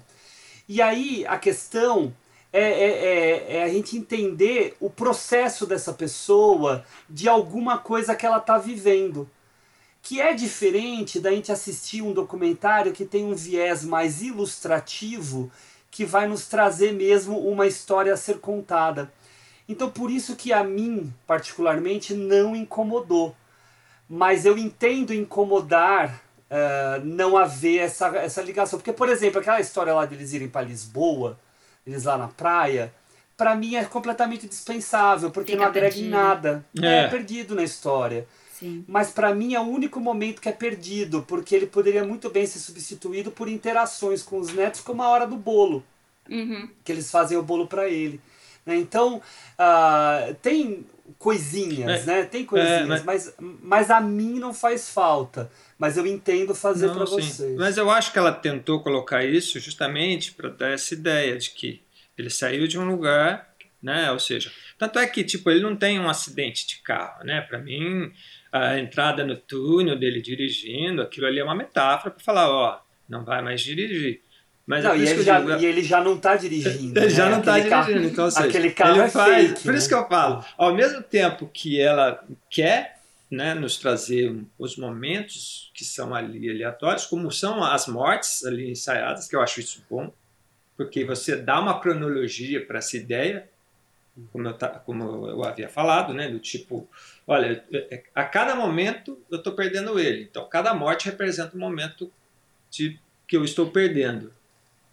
[0.68, 2.12] E aí a questão
[2.54, 8.26] é, é, é, é, a gente entender o processo dessa pessoa de alguma coisa que
[8.26, 9.30] ela está vivendo.
[10.02, 15.52] Que é diferente da gente assistir um documentário que tem um viés mais ilustrativo,
[15.90, 19.12] que vai nos trazer mesmo uma história a ser contada.
[19.70, 23.36] Então, por isso que a mim, particularmente, não incomodou.
[24.10, 28.78] Mas eu entendo incomodar uh, não haver essa, essa ligação.
[28.78, 31.40] Porque, por exemplo, aquela história lá deles irem para Lisboa,
[31.86, 32.94] eles lá na praia,
[33.38, 36.08] para mim é completamente dispensável, porque Fica não agrega perdido.
[36.08, 36.66] em nada.
[36.80, 37.06] É.
[37.06, 38.28] é perdido na história.
[38.54, 38.86] Sim.
[38.88, 42.46] Mas para mim é o único momento que é perdido, porque ele poderia muito bem
[42.46, 45.84] ser substituído por interações com os netos, como a hora do bolo.
[46.30, 46.70] Uhum.
[46.84, 48.22] Que eles fazem o bolo para ele.
[48.64, 48.76] Né?
[48.76, 50.86] Então, uh, tem
[51.18, 52.24] coisinhas, é, né?
[52.24, 53.04] Tem coisinhas, é, mas...
[53.04, 53.34] mas...
[53.40, 55.52] Mas, a mim não faz falta.
[55.82, 57.58] Mas eu entendo fazer para vocês.
[57.58, 61.82] Mas eu acho que ela tentou colocar isso justamente para dar essa ideia de que
[62.16, 64.12] ele saiu de um lugar, né?
[64.12, 67.42] Ou seja, tanto é que tipo ele não tem um acidente de carro, né?
[67.42, 68.12] Para mim,
[68.52, 73.26] a entrada no túnel dele dirigindo, aquilo ali é uma metáfora para falar, ó, não
[73.26, 74.22] vai mais dirigir.
[74.68, 76.94] Mas não, é e, ele já, digo, e, ele já, não está dirigindo.
[77.00, 77.10] Ele né?
[77.10, 78.06] já não está dirigindo.
[78.06, 79.78] Então, seja, aquele carro ele é faz, fake, Por né?
[79.80, 83.01] isso que eu falo, ao mesmo tempo que ela quer
[83.32, 89.28] né, nos trazer os momentos que são ali aleatórios, como são as mortes ali ensaiadas,
[89.28, 90.14] que eu acho isso bom,
[90.76, 93.50] porque você dá uma cronologia para essa ideia,
[94.34, 96.90] como eu, como eu havia falado, né, do tipo,
[97.26, 102.12] olha, é, a cada momento eu estou perdendo ele, então cada morte representa um momento
[102.70, 104.34] de, que eu estou perdendo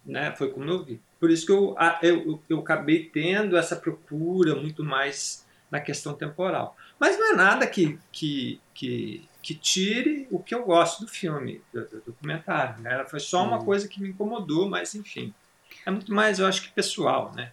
[0.09, 0.31] né?
[0.31, 0.99] Foi como eu vi.
[1.19, 6.75] Por isso que eu, eu, eu acabei tendo essa procura muito mais na questão temporal.
[6.99, 11.61] Mas não é nada que, que, que, que tire o que eu gosto do filme,
[11.73, 12.81] do, do documentário.
[12.81, 13.05] Né?
[13.05, 15.33] Foi só uma coisa que me incomodou, mas enfim.
[15.85, 17.51] É muito mais, eu acho que pessoal, né?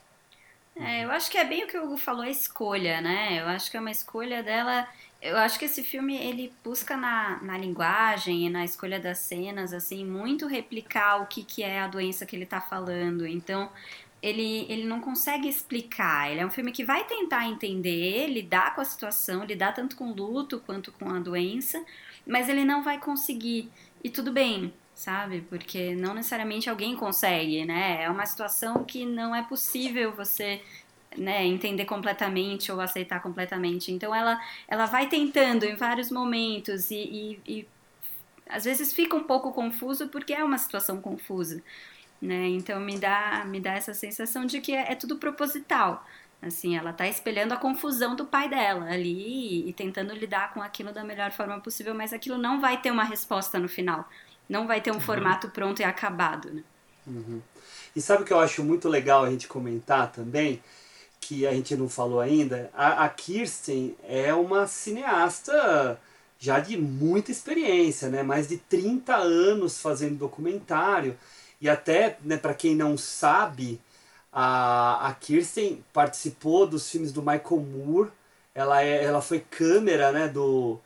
[0.74, 3.40] É, eu acho que é bem o que o Hugo falou, a escolha, né?
[3.40, 4.86] Eu acho que é uma escolha dela
[5.20, 9.72] eu acho que esse filme ele busca na, na linguagem e na escolha das cenas
[9.72, 13.26] assim muito replicar o que, que é a doença que ele está falando.
[13.26, 13.70] Então
[14.22, 16.30] ele, ele não consegue explicar.
[16.30, 20.10] Ele é um filme que vai tentar entender, lidar com a situação, lidar tanto com
[20.10, 21.84] o luto quanto com a doença,
[22.26, 23.70] mas ele não vai conseguir.
[24.02, 25.42] E tudo bem, sabe?
[25.42, 28.02] Porque não necessariamente alguém consegue, né?
[28.02, 30.60] É uma situação que não é possível você
[31.16, 33.92] né, entender completamente ou aceitar completamente.
[33.92, 37.68] Então ela, ela vai tentando em vários momentos e, e, e
[38.48, 41.62] às vezes fica um pouco confuso porque é uma situação confusa.
[42.20, 42.48] Né?
[42.48, 46.04] Então me dá, me dá essa sensação de que é, é tudo proposital.
[46.40, 50.62] Assim, ela está espelhando a confusão do pai dela ali e, e, tentando lidar com
[50.62, 54.08] aquilo da melhor forma possível, mas aquilo não vai ter uma resposta no final.
[54.48, 55.00] Não vai ter um uhum.
[55.00, 56.62] formato pronto e acabado, né?
[57.06, 57.40] Uhum.
[57.94, 60.62] E sabe o que eu acho muito legal a gente comentar também?
[61.26, 66.00] que a gente não falou ainda, a, a Kirsten é uma cineasta
[66.38, 68.22] já de muita experiência, né?
[68.22, 71.16] Mais de 30 anos fazendo documentário.
[71.60, 73.80] E até, né, para quem não sabe,
[74.32, 78.10] a, a Kirsten participou dos filmes do Michael Moore.
[78.54, 80.80] Ela, é, ela foi câmera, né, do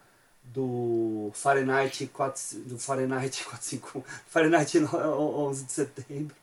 [0.52, 6.36] do Fahrenheit 4, do Fahrenheit 45, Fahrenheit 11 de setembro.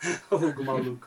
[0.30, 1.06] Algo maluco.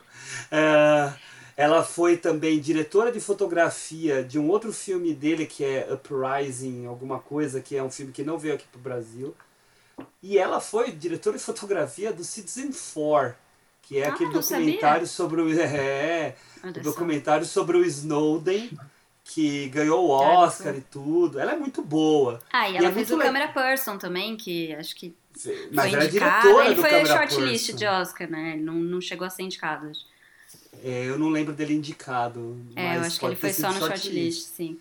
[0.50, 1.12] É,
[1.56, 7.18] ela foi também diretora de fotografia de um outro filme dele que é Uprising, alguma
[7.18, 9.34] coisa, que é um filme que não veio aqui pro Brasil.
[10.22, 13.34] E ela foi diretora de fotografia do Citizen Four,
[13.82, 15.06] que é ah, aquele documentário sabia.
[15.06, 16.34] sobre o é,
[16.82, 18.70] documentário sobre o Snowden
[19.28, 21.38] que ganhou o Oscar e tudo.
[21.38, 22.40] Ela é muito boa.
[22.50, 23.24] Ah, e ela e é fez o le...
[23.24, 25.14] Camera Person também, que acho que
[25.70, 26.60] Mas foi indicado.
[26.62, 28.54] Ele foi shortlist de Oscar, né?
[28.54, 29.92] Ele não, não chegou a ser indicado.
[30.82, 32.58] É, eu não lembro dele indicado.
[32.74, 34.78] É, eu acho que ele foi só no shortlist, short sim.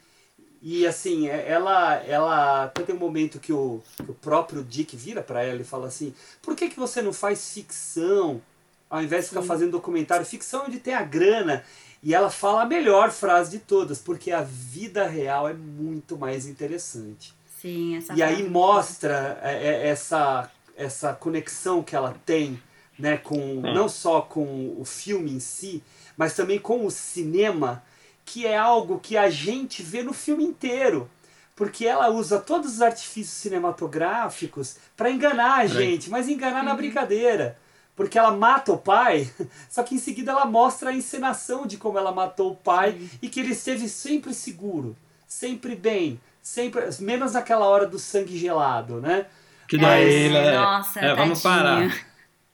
[0.62, 5.22] E assim, é, ela, ela tem um momento que o, que o próprio Dick vira
[5.22, 8.41] para ela e fala assim: por que, que você não faz ficção
[8.89, 9.48] ao invés de ficar sim.
[9.48, 10.26] fazendo documentário?
[10.26, 11.63] Ficção onde tem a grana.
[12.02, 16.46] E ela fala a melhor frase de todas, porque a vida real é muito mais
[16.46, 17.34] interessante.
[17.60, 22.62] Sim, essa E aí mostra é, é, essa, essa conexão que ela tem
[22.98, 25.84] né, com não só com o filme em si,
[26.15, 27.84] mas também com o cinema,
[28.28, 31.10] que é algo que a gente vê no filme inteiro.
[31.56, 36.78] Porque ela usa todos os artifícios cinematográficos para enganar a gente, mas enganar na uhum.
[36.78, 37.58] brincadeira.
[37.96, 39.32] Porque ela mata o pai,
[39.72, 43.10] só que em seguida ela mostra a encenação de como ela matou o pai uhum.
[43.22, 49.02] e que ele esteve sempre seguro, sempre bem, sempre menos naquela hora do sangue gelado,
[49.02, 49.26] né?
[49.68, 51.92] Que daí, é, Nossa, é, vamos parar.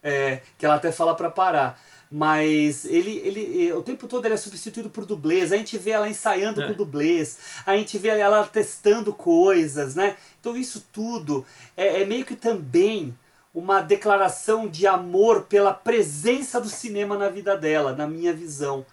[0.02, 1.80] É, que ela até fala para parar.
[2.16, 5.52] Mas ele, ele o tempo todo ele é substituído por dublês.
[5.52, 6.68] A gente vê ela ensaiando É.
[6.68, 10.16] com dublês, a gente vê ela testando coisas, né?
[10.40, 11.44] Então isso tudo
[11.76, 13.18] é, é meio que também
[13.52, 18.86] uma declaração de amor pela presença do cinema na vida dela, na minha visão.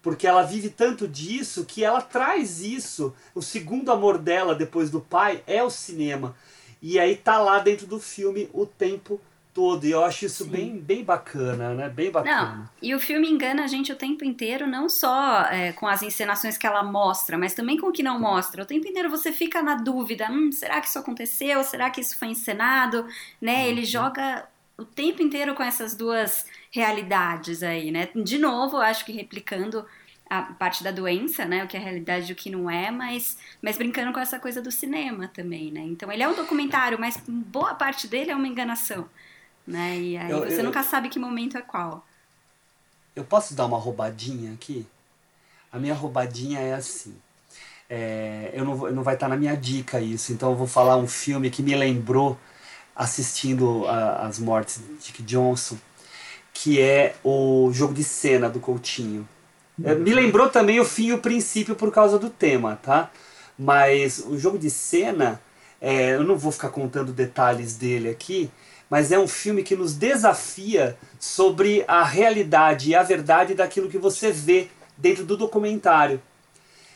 [0.00, 3.14] Porque ela vive tanto disso que ela traz isso.
[3.34, 6.34] O segundo amor dela depois do pai é o cinema.
[6.80, 9.20] E aí tá lá dentro do filme o tempo
[9.54, 9.86] todo.
[9.86, 11.88] E eu acho isso bem, bem bacana, né?
[11.88, 12.56] Bem bacana.
[12.56, 16.02] Não, e o filme engana a gente o tempo inteiro, não só é, com as
[16.02, 18.64] encenações que ela mostra, mas também com o que não mostra.
[18.64, 21.62] O tempo inteiro você fica na dúvida: hum, será que isso aconteceu?
[21.62, 23.06] Será que isso foi encenado?
[23.40, 23.68] Né?
[23.68, 28.08] Ele joga o tempo inteiro com essas duas realidades aí, né?
[28.14, 29.86] De novo, eu acho que replicando
[30.28, 31.62] a parte da doença, né?
[31.62, 34.60] O que é realidade e o que não é, mas, mas brincando com essa coisa
[34.60, 35.80] do cinema também, né?
[35.80, 39.08] Então ele é um documentário, mas boa parte dele é uma enganação.
[39.66, 39.98] Né?
[40.00, 42.06] E aí Eu- você eu- nunca sabe que momento é qual.
[43.14, 44.86] Eu posso dar uma roubadinha aqui?
[45.72, 47.14] A minha roubadinha é assim.
[47.90, 50.96] É, eu não, vou- não vai estar na minha dica isso, então eu vou falar
[50.96, 52.38] um filme que me lembrou
[52.96, 55.78] assistindo a- as mortes de Dick Johnson,
[56.54, 59.28] que é o jogo de cena do Coutinho.
[59.82, 63.10] É, me lembrou também o fim e o princípio por causa do tema, tá?
[63.58, 65.40] Mas o jogo de cena,
[65.80, 68.50] é, eu não vou ficar contando detalhes dele aqui,
[68.94, 73.98] mas é um filme que nos desafia sobre a realidade e a verdade daquilo que
[73.98, 76.22] você vê dentro do documentário.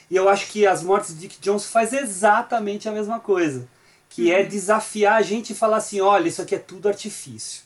[0.08, 3.68] E eu acho que As Mortes de Dick Johnson faz exatamente a mesma coisa,
[4.08, 7.64] que é desafiar a gente e falar assim, olha, isso aqui é tudo artifício.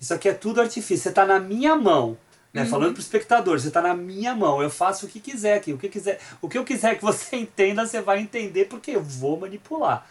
[0.00, 2.16] Isso aqui é tudo artifício, você está na minha mão.
[2.52, 2.64] Né?
[2.66, 5.78] Falando pro espectador, você está na minha mão, eu faço o que quiser aqui, o
[5.78, 9.40] que quiser, o que eu quiser que você entenda, você vai entender porque eu vou
[9.40, 10.06] manipular.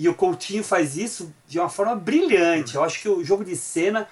[0.00, 2.76] E o Coutinho faz isso de uma forma brilhante.
[2.76, 4.08] Eu acho que o jogo de cena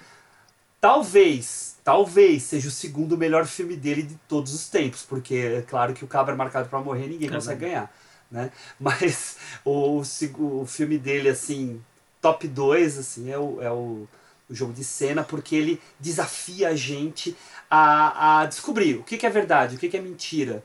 [0.79, 5.93] talvez, talvez seja o segundo melhor filme dele de todos os tempos, porque é claro
[5.93, 7.93] que o Cabra Marcado para Morrer ninguém consegue ganhar,
[8.31, 8.51] né?
[8.79, 11.81] Mas o, seg- o filme dele assim,
[12.21, 14.07] top 2 assim, é o, é o,
[14.49, 17.35] o jogo de cena porque ele desafia a gente
[17.69, 20.63] a, a descobrir o que, que é verdade, o que, que é mentira.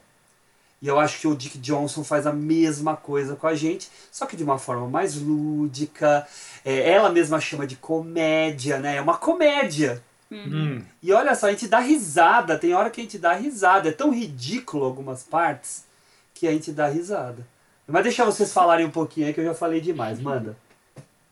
[0.82, 4.26] E eu acho que o Dick Johnson faz a mesma coisa com a gente, só
[4.26, 6.26] que de uma forma mais lúdica.
[6.64, 8.96] É, ela mesma chama de comédia, né?
[8.96, 10.02] É uma comédia.
[10.30, 13.90] Hum, E olha só, a gente dá risada, tem hora que a gente dá risada.
[13.90, 15.84] É tão ridículo algumas partes
[16.34, 17.46] que a gente dá risada.
[17.86, 20.56] Mas deixa vocês falarem um pouquinho aí que eu já falei demais, manda.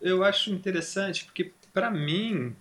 [0.00, 2.54] eu acho interessante porque para mim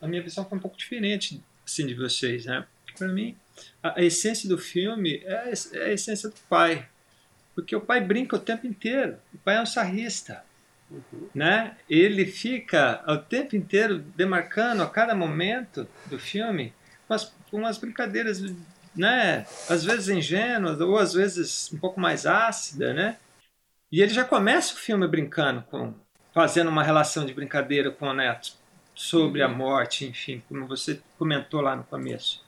[0.00, 2.64] a minha visão foi um pouco diferente assim de vocês, né?
[2.96, 3.36] Para mim
[3.82, 6.88] a, a essência do filme é, é a essência do pai,
[7.54, 9.16] porque o pai brinca o tempo inteiro.
[9.32, 10.44] O pai é um sarrista,
[11.34, 11.76] né?
[11.88, 16.72] Ele fica o tempo inteiro demarcando a cada momento do filme
[17.06, 18.42] com as, com as brincadeiras,
[18.94, 19.46] né?
[19.68, 23.18] Às vezes ingênuas ou às vezes um pouco mais ácida, né?
[23.90, 25.94] E ele já começa o filme brincando com
[26.34, 28.54] fazendo uma relação de brincadeira com o neto
[28.92, 32.43] sobre a morte, enfim, como você comentou lá no começo.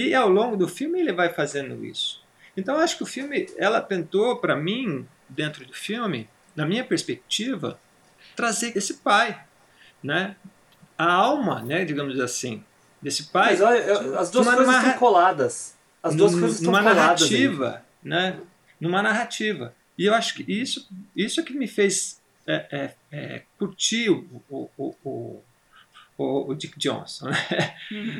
[0.00, 2.22] E ao longo do filme ele vai fazendo isso.
[2.56, 6.84] Então eu acho que o filme, ela tentou para mim, dentro do filme, na minha
[6.84, 7.78] perspectiva,
[8.36, 9.40] trazer esse pai,
[10.02, 10.36] né?
[10.96, 12.62] A alma, né, digamos assim,
[13.00, 13.50] desse pai.
[13.52, 15.74] Mas olha, eu- as duas Numa- coisas numa- estão coladas.
[16.02, 17.22] As duas num- coisas estão numa coladas.
[17.22, 17.30] aí.
[17.30, 18.40] narrativa, né?
[18.80, 19.74] Numa narrativa.
[19.96, 24.24] E eu acho que isso, isso é que me fez é, é, é, curtir o,
[24.48, 24.70] o,
[25.04, 25.42] o,
[26.18, 27.28] o, o- o Dick Johnson.
[27.30, 27.36] né?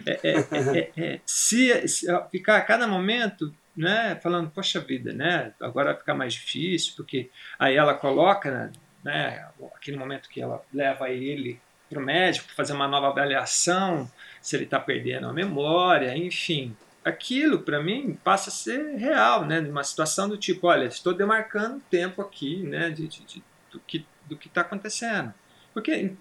[0.06, 5.12] É, é, é, é, é, se, se ficar a cada momento né, falando, poxa vida,
[5.12, 8.72] né, agora vai ficar mais difícil, porque aí ela coloca
[9.04, 9.46] né,
[9.76, 14.10] aquele momento que ela leva ele para o médico fazer uma nova avaliação,
[14.42, 16.76] se ele está perdendo a memória, enfim.
[17.04, 19.60] Aquilo, para mim, passa a ser real, né?
[19.60, 22.90] Numa situação do tipo, olha, estou demarcando tempo aqui, né?
[22.90, 25.32] De, de- de- do que do que está acontecendo.
[25.72, 26.12] Porque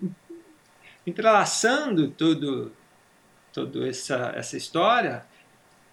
[1.08, 2.74] entrelaçando tudo,
[3.53, 5.26] toda essa, essa história,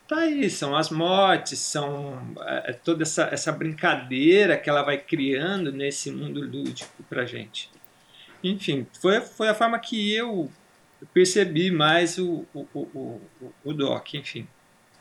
[0.08, 5.72] tá aí, são as mortes, são é, toda essa, essa brincadeira que ela vai criando
[5.72, 7.70] nesse mundo lúdico pra gente.
[8.42, 10.50] Enfim, foi, foi a forma que eu
[11.12, 14.46] percebi mais o, o, o, o, o Doc, enfim.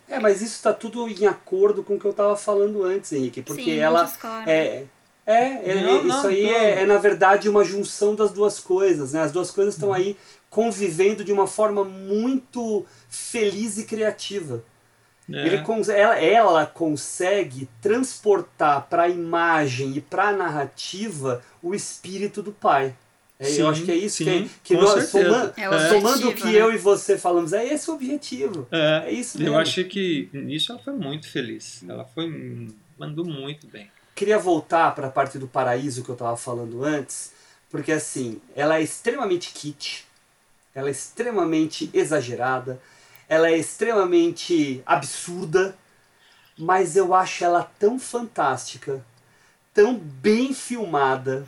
[0.08, 3.42] É, mas isso está tudo em acordo com o que eu estava falando antes, Henrique,
[3.42, 4.50] porque Sim, ela discordo.
[5.26, 6.52] É é, é, Não, isso não, aí não.
[6.52, 9.22] é, é, na verdade uma junção das duas coisas, né?
[9.22, 10.18] As duas coisas estão aí
[10.50, 14.64] convivendo de uma forma muito feliz e criativa.
[15.28, 15.48] né?
[15.48, 22.52] Ele ela, ela consegue transportar para a imagem e para a narrativa o espírito do
[22.52, 22.96] pai.
[23.40, 26.30] É, Sim, eu acho que é isso sim, que, que nós, somando, É o somando
[26.30, 26.54] o que né?
[26.54, 28.68] eu e você falamos, é esse o objetivo.
[28.72, 29.58] É, É isso eu mesmo.
[29.58, 31.84] achei que nisso ela foi muito feliz.
[31.88, 33.90] Ela foi mandou muito bem.
[34.16, 37.32] Queria voltar para a parte do paraíso que eu estava falando antes,
[37.70, 40.06] porque assim, ela é extremamente kit,
[40.76, 42.80] ela é extremamente exagerada,
[43.28, 45.76] ela é extremamente absurda,
[46.58, 49.04] mas eu acho ela tão fantástica,
[49.74, 51.48] tão bem filmada.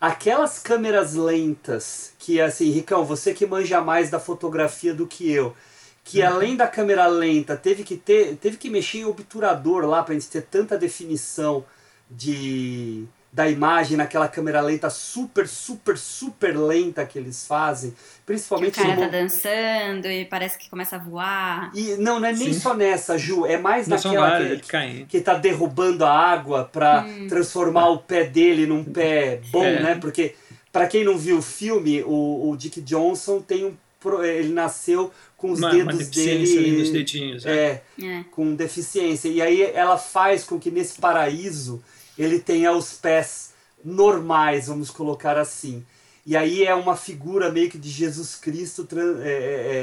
[0.00, 5.54] Aquelas câmeras lentas, que assim, Ricão, você que manja mais da fotografia do que eu,
[6.02, 10.14] que além da câmera lenta, teve que ter, teve que mexer em obturador lá pra
[10.14, 11.64] gente ter tanta definição
[12.10, 18.24] de da imagem naquela câmera lenta super, super, super lenta que eles fazem, Que o
[18.24, 21.70] principalmente cara no tá dançando e parece que começa a voar.
[21.74, 22.58] e não, não é nem Sim.
[22.58, 25.06] só nessa, Ju, é mais Não naquela várias, que, caindo.
[25.06, 29.82] que tá derrubando a água pra transformar o pé dele num pé bom, É.
[29.82, 29.94] né?
[30.00, 30.34] Porque
[30.72, 35.12] pra quem não viu o filme, o, o Dick Johnson tem um pro- ele nasceu
[35.36, 37.44] com os Uma, dedos uma deficiência ali nos dele dedinhos.
[37.44, 37.52] né?
[37.54, 38.24] é, É.
[38.30, 39.28] com deficiência.
[39.28, 41.80] E aí ela faz com que nesse paraíso
[42.18, 43.54] ele tenha os pés
[43.84, 45.84] normais, vamos colocar assim.
[46.26, 48.86] E aí é uma figura meio que de Jesus Cristo
[49.22, 49.32] é, é,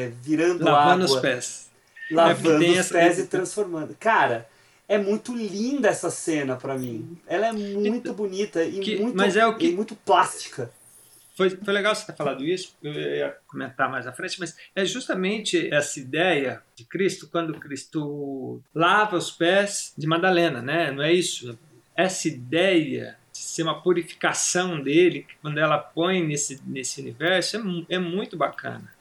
[0.06, 1.70] é, virando Lavando água os pés.
[2.12, 3.96] lavando tem os essa- pés e transformando.
[4.00, 4.48] Cara,
[4.88, 7.18] é muito linda essa cena pra mim.
[7.26, 10.70] Ela é muito bonita e Que- muito, mas é o que- muito plástica.
[11.36, 14.86] Foi, foi legal você ter falado isso, eu ia comentar mais à frente, mas é
[14.86, 20.92] justamente essa ideia de Cristo, quando Cristo lava os pés de Madalena, né?
[20.92, 21.58] Não é isso?
[21.96, 27.58] Essa ideia de ser uma purificação dele, quando ela põe nesse, nesse universo,
[27.90, 28.94] é, é muito bacana.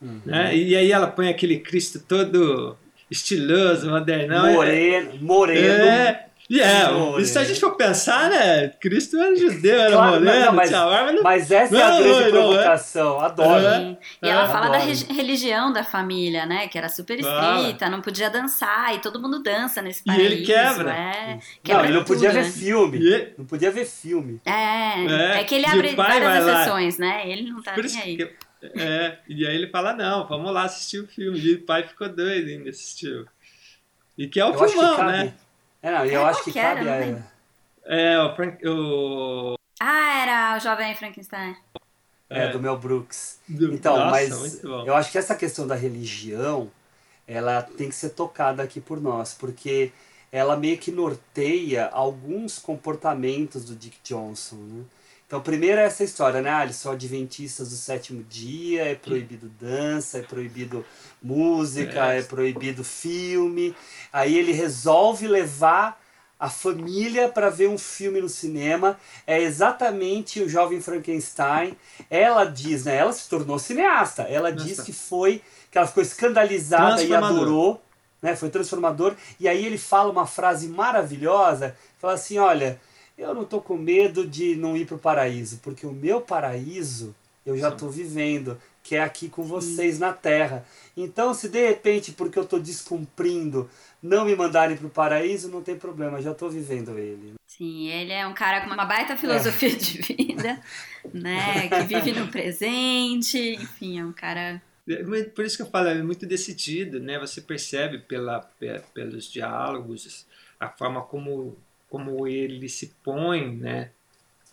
[0.00, 0.56] Né?
[0.56, 2.76] E aí ela põe aquele Cristo todo
[3.10, 4.46] estiloso, modernão.
[4.46, 5.84] é- moreno, moreno.
[5.84, 8.68] É, e é, se a gente for pensar, né?
[8.80, 11.88] Cristo era judeu, era Claro, moreno, não, mas- tinha barba, não- Mas essa é a
[11.90, 12.30] Não, grande não, não, é.
[12.54, 13.20] provocação.
[13.20, 13.66] Adoro.
[13.66, 13.78] É.
[13.80, 13.96] Sim.
[14.22, 14.90] E ela É, fala da adoro.
[14.92, 16.68] re- religião da família, né?
[16.68, 20.32] Que era super estrita, não podia dançar, e todo mundo dança nesse E paraíso.
[20.34, 20.90] ele quebra.
[20.94, 22.50] É, Não, quebra ele não podia tudo, ver né?
[22.52, 22.98] filme.
[22.98, 24.40] E- Não podia ver filme.
[24.44, 26.60] É, É, é, que ele abre várias lá.
[26.62, 27.22] exceções, né?
[27.28, 28.16] Ele não tá Por nem isso aí.
[28.16, 28.30] que,
[28.80, 31.38] é, e aí ele fala, não, vamos lá assistir o filme.
[31.38, 33.26] E o pai ficou doido ainda assistiu.
[34.16, 35.12] E que é o eu filmão, cabe.
[35.12, 35.34] né?
[35.82, 36.80] É, não, eu É, acho que que era?
[36.80, 36.84] cabe.
[36.84, 37.22] Não a-.
[37.84, 41.56] É, o, Frank, o Ah, era o jovem Frankenstein.
[42.28, 42.48] É, É.
[42.48, 43.38] do Mel Brooks.
[43.48, 46.70] do- Então, nossa, mas eu acho que essa questão da religião,
[47.26, 49.92] ela tem que ser tocada aqui por nós, porque
[50.32, 54.84] ela meio que norteia alguns comportamentos do Dick Johnson, né?
[55.26, 56.50] Então, primeiro é essa história, né?
[56.50, 60.84] Ah, eles são adventistas do sétimo dia, é proibido dança, é proibido
[61.26, 62.18] música, É.
[62.18, 63.74] é proibido filme.
[64.12, 66.00] Aí ele resolve levar
[66.38, 68.98] a família para ver um filme no cinema.
[69.26, 71.76] É exatamente o jovem Frankenstein.
[72.10, 72.96] Ela diz, né?
[72.96, 74.22] Ela se tornou cineasta.
[74.22, 74.64] Ela Nossa.
[74.64, 77.80] diz que foi, que ela ficou escandalizada e adorou,
[78.20, 78.36] né?
[78.36, 79.14] Foi transformador.
[79.40, 82.78] E aí ele fala uma frase maravilhosa, fala assim, olha,
[83.16, 87.14] eu não tô com medo de não ir pro paraíso, porque o meu paraíso
[87.46, 90.64] eu já tô vivendo, que é aqui com vocês na Terra.
[90.96, 93.68] Então, se de repente, porque eu tô descumprindo,
[94.00, 97.34] não me mandarem pro paraíso, não tem problema, já tô vivendo ele.
[97.48, 100.62] Sim, ele é um cara com uma baita filosofia de vida,
[101.12, 101.68] né?
[101.68, 104.62] Que vive no presente, enfim, é um cara.
[104.88, 107.18] É, mas Por isso que eu falo, é muito decidido, né?
[107.18, 110.26] Você percebe pela, pe- pelos diálogos,
[110.60, 111.58] a forma como,
[111.90, 113.90] como ele se põe, né?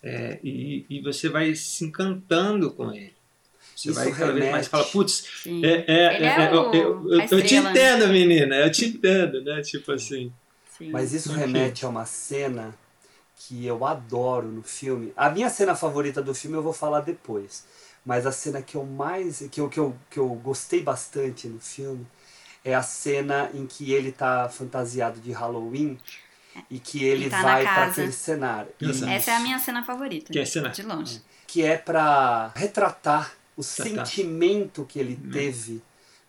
[0.02, 3.14] É, e, e você vai se encantando com ele.
[3.76, 6.70] Você Isso vai cada vez mais remete- fala, putz, é, é, Ele é, é eu,
[6.70, 7.70] o- eu, eu, te né?
[7.70, 9.60] entendo, menina, eu te entendo, né?
[9.62, 10.32] Tipo assim.
[10.78, 10.90] sim.
[10.90, 12.74] Mas isso remete a uma cena
[13.36, 15.12] que eu adoro no filme.
[15.16, 17.64] A minha cena favorita do filme eu vou falar depois.
[18.06, 19.46] Mas a cena que eu mais.
[19.50, 22.06] que eu, que eu, que eu gostei bastante no filme
[22.64, 25.98] é a cena em que ele tá fantasiado de Halloween
[26.70, 28.70] e que ele E tá vai para aquele cenário.
[29.08, 30.32] Essa é a minha cena favorita.
[30.32, 30.68] Que é a cena?
[30.70, 31.20] De longe.
[31.46, 34.06] Que é para retratar o Retratar.
[34.06, 35.82] sentimento que ele teve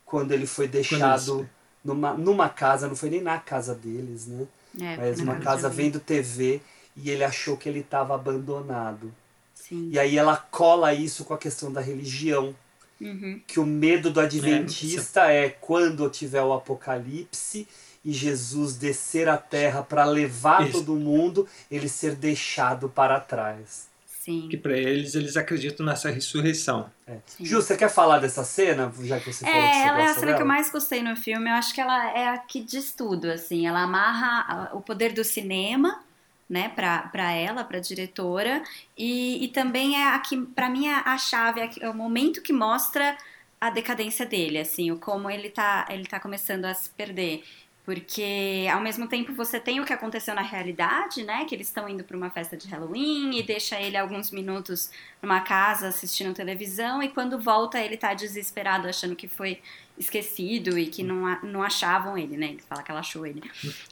[0.06, 1.50] quando ele foi deixado
[1.84, 4.46] numa, numa casa, não foi nem na casa deles, né?
[4.80, 6.62] É, Mas uma casa vendo TV
[6.96, 9.14] e ele achou que ele estava abandonado.
[9.54, 9.90] Sim.
[9.92, 12.56] E aí ela cola isso com a questão da religião.
[13.00, 13.42] Uhum.
[13.46, 17.68] Que o medo do adventista é, quando tiver o apocalipse
[18.06, 20.80] e Jesus descer à terra para levar Isso.
[20.80, 23.88] todo mundo, ele ser deixado para trás.
[24.26, 24.48] Sim.
[24.50, 26.90] Que para eles, eles acreditam nessa ressurreição.
[27.06, 27.18] É.
[27.40, 28.92] Ju, você quer falar dessa cena?
[29.04, 31.04] Já que você falou que É, você ela é a cena que eu mais gostei
[31.04, 31.48] no filme.
[31.48, 33.68] Eu acho que ela é a que diz tudo, assim.
[33.68, 36.04] Ela amarra a- o poder do cinema,
[36.50, 38.64] né, para ela, para a diretora,
[38.98, 43.16] e, e também é aqui, para mim, é a chave, é o momento que mostra
[43.62, 47.44] a decadência dele, assim, o como ele tá, ele tá começando a se perder.
[47.86, 51.46] Porque ao mesmo tempo você tem o que aconteceu na realidade, né?
[51.46, 54.90] Que eles estão indo para uma festa de Halloween e deixa ele alguns minutos
[55.22, 59.62] numa casa assistindo televisão e quando volta ele tá desesperado achando que foi
[60.00, 62.48] esquecido e que não, não achavam ele, né?
[62.48, 63.44] Ele fala que ela achou ele.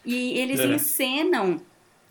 [0.04, 0.66] E eles é.
[0.66, 1.62] encenam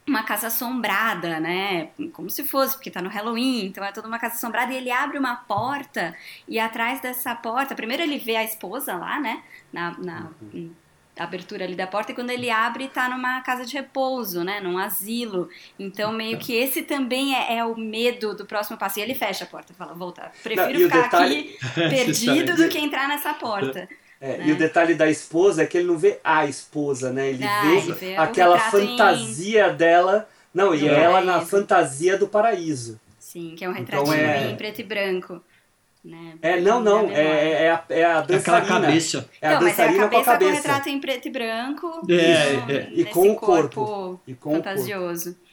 [0.07, 1.91] uma casa assombrada, né?
[2.13, 4.73] Como se fosse, porque tá no Halloween, então é toda uma casa assombrada.
[4.73, 6.17] E ele abre uma porta,
[6.47, 9.43] e atrás dessa porta, primeiro ele vê a esposa lá, né?
[9.73, 10.82] Na, na uhum
[11.19, 14.79] abertura ali da porta e quando ele abre tá numa casa de repouso, né, num
[14.79, 15.49] asilo.
[15.79, 18.99] Então meio que esse também é, é o medo do próximo passo.
[18.99, 21.57] E ele fecha a porta, fala, volta, prefiro Não, ficar detalhe...
[21.63, 23.89] aqui perdido do que entrar nessa porta.
[24.21, 24.45] É, né?
[24.47, 27.31] E o detalhe da esposa é que ele não vê a esposa, né?
[27.31, 29.77] Ele, ah, vê, ele vê, aquela fantasia em...
[29.77, 30.29] dela.
[30.55, 33.01] Não, e ela na fantasia do paraíso.
[33.19, 34.51] Sim, que é um retratinho então, é...
[34.51, 35.43] em preto e branco.
[36.05, 36.35] Né?
[36.43, 38.59] É, não, não, é, é, é, a, é a dançarina.
[38.59, 39.31] Aquela cabeça.
[39.41, 40.39] É a então, dançarina mas é a cabeça com a cabeça.
[40.39, 42.03] com o retrato em preto e branco.
[42.11, 42.89] É, é, é.
[42.93, 44.21] E com o corpo.
[44.27, 45.31] E com fantasioso.
[45.31, 45.53] O corpo.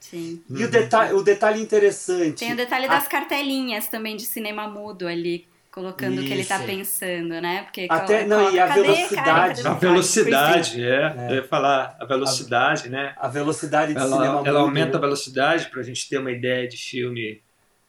[0.00, 0.42] Sim.
[0.50, 2.40] E o detalhe, o detalhe interessante.
[2.40, 3.08] Tem o detalhe das a...
[3.08, 7.62] cartelinhas também de cinema mudo ali, colocando o que ele está pensando, né?
[7.62, 9.62] Porque Até, não, e a cadê, velocidade.
[9.62, 11.30] Cara, a velocidade, é, é.
[11.30, 13.14] Eu ia falar, a velocidade, a, né?
[13.16, 14.48] A velocidade de ela, cinema ela mudo.
[14.48, 17.40] Ela aumenta a velocidade para a gente ter uma ideia de filme.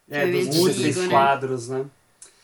[0.10, 1.08] É, dos 16 né?
[1.08, 1.86] quadros, né?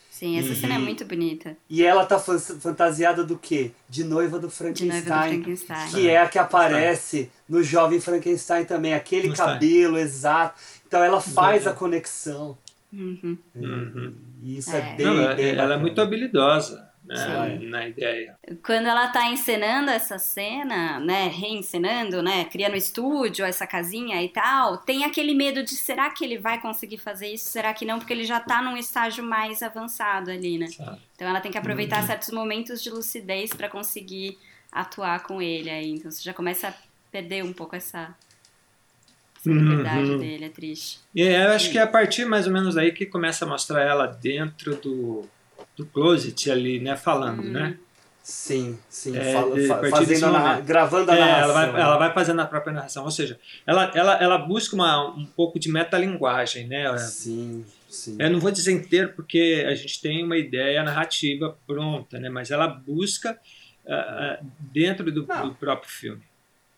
[0.09, 1.57] Sim, essa e, cena é muito bonita.
[1.69, 3.71] E ela tá fantasiada do quê?
[3.89, 5.01] De noiva do Frankenstein.
[5.01, 5.91] De noiva do Frankenstein.
[5.91, 10.57] Que é a que aparece no jovem Frankenstein também, aquele cabelo exato.
[10.87, 12.57] Então ela faz a conexão.
[12.93, 13.37] Uhum.
[13.53, 14.13] uhum.
[14.41, 18.35] E isso é, é bem, Não, bem Ela é muito habilidosa né, na ideia.
[18.63, 24.77] Quando ela está encenando essa cena, né, reencenando, né, criando estúdio, essa casinha e tal,
[24.77, 27.49] tem aquele medo de será que ele vai conseguir fazer isso?
[27.49, 27.99] Será que não?
[27.99, 30.67] Porque ele já está num estágio mais avançado ali, né?
[31.15, 32.07] Então ela tem que aproveitar uhum.
[32.07, 34.37] certos momentos de lucidez para conseguir
[34.71, 35.91] atuar com ele aí.
[35.91, 36.73] Então você já começa a
[37.11, 38.13] perder um pouco essa
[39.45, 40.17] liberdade uhum.
[40.17, 40.99] dele, é triste.
[41.13, 43.47] E é, eu acho que é a partir mais ou menos aí que começa a
[43.47, 45.29] mostrar ela dentro do
[45.75, 47.51] do closet ali, né, falando, hum.
[47.51, 47.77] né?
[48.23, 51.43] Sim, sim, é, Fala, fazendo na, gravando a é, narração.
[51.43, 55.09] Ela vai, ela vai fazendo a própria narração, ou seja, ela, ela, ela busca uma,
[55.15, 56.97] um pouco de metalinguagem, né?
[56.97, 58.17] Sim, sim.
[58.19, 62.27] Eu não vou dizer inteiro porque a gente tem uma ideia narrativa pronta, né?
[62.27, 63.39] Mas ela busca
[63.85, 66.23] uh, dentro do, do próprio filme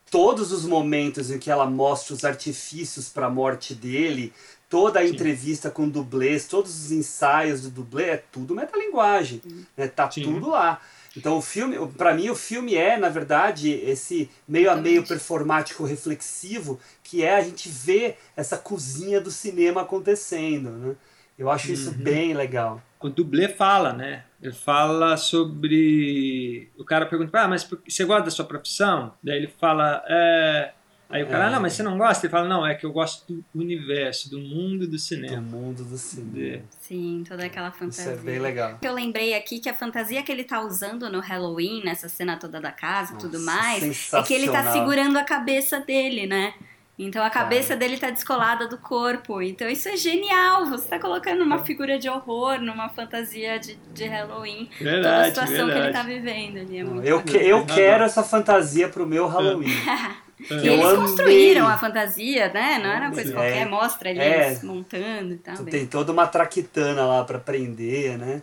[0.10, 4.34] todos os momentos em que ela mostra os artifícios para a morte dele
[4.70, 5.14] toda a Sim.
[5.14, 9.42] entrevista com dublês, todos os ensaios do dublê, é tudo metalinguagem,
[9.76, 9.88] né?
[9.88, 10.24] Tá Sim.
[10.24, 10.82] tudo lá.
[11.16, 15.84] Então o filme, para mim o filme é, na verdade, esse meio a meio performático
[15.84, 20.96] reflexivo, que é a gente ver essa cozinha do cinema acontecendo, né?
[21.38, 21.98] Eu acho isso uhum.
[21.98, 22.82] bem legal.
[23.00, 24.24] O dublê fala, né?
[24.42, 26.72] Ele fala sobre.
[26.78, 29.14] O cara pergunta, ah, mas você gosta da sua profissão?
[29.22, 30.74] Daí ele fala, é,
[31.10, 31.48] Aí o cara, é.
[31.48, 32.26] ah, não, mas você não gosta?
[32.26, 35.38] Ele fala, não, é que eu gosto do universo, do mundo do cinema.
[35.38, 36.64] Do mundo do cinema.
[36.82, 38.12] Sim, toda aquela fantasia.
[38.12, 38.78] Isso é bem legal.
[38.82, 42.60] Eu lembrei aqui que a fantasia que ele tá usando no Halloween, nessa cena toda
[42.60, 46.54] da casa e tudo mais, é que ele tá segurando a cabeça dele, né?
[47.00, 49.40] Então a cabeça dele tá descolada do corpo.
[49.40, 50.66] Então isso é genial.
[50.66, 54.68] Você tá colocando uma figura de horror numa fantasia de, de Halloween.
[54.82, 55.74] Verdade, toda a situação verdade.
[55.74, 56.78] que ele tá vivendo ali.
[56.80, 59.70] É muito eu, que, eu quero essa fantasia pro meu Halloween.
[60.40, 60.98] E eu eles amei.
[60.98, 62.80] construíram a fantasia, né?
[62.80, 65.66] Não era uma coisa é, qualquer, mostra eles é, montando e tal.
[65.66, 68.42] Tem toda uma traquitana lá para prender, né?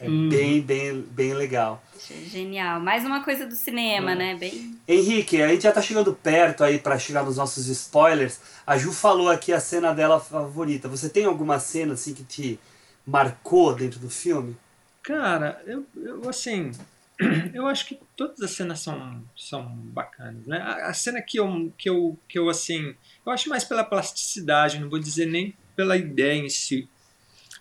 [0.00, 0.26] É Sim.
[0.26, 1.82] É bem, bem, bem legal.
[2.26, 2.80] Genial.
[2.80, 4.14] Mais uma coisa do cinema, é.
[4.14, 4.34] né?
[4.36, 4.78] Bem...
[4.86, 8.40] Henrique, a gente já tá chegando perto aí para chegar nos nossos spoilers.
[8.66, 10.88] A Ju falou aqui a cena dela favorita.
[10.88, 12.60] Você tem alguma cena assim que te
[13.06, 14.56] marcou dentro do filme?
[15.02, 16.70] Cara, eu, eu assim,
[17.52, 20.58] eu acho que todas as cenas são, são bacanas, né?
[20.58, 22.94] A, a, cena que eu, que, eu, que eu, assim,
[23.26, 26.88] eu acho mais pela plasticidade, não vou dizer nem pela ideia em si.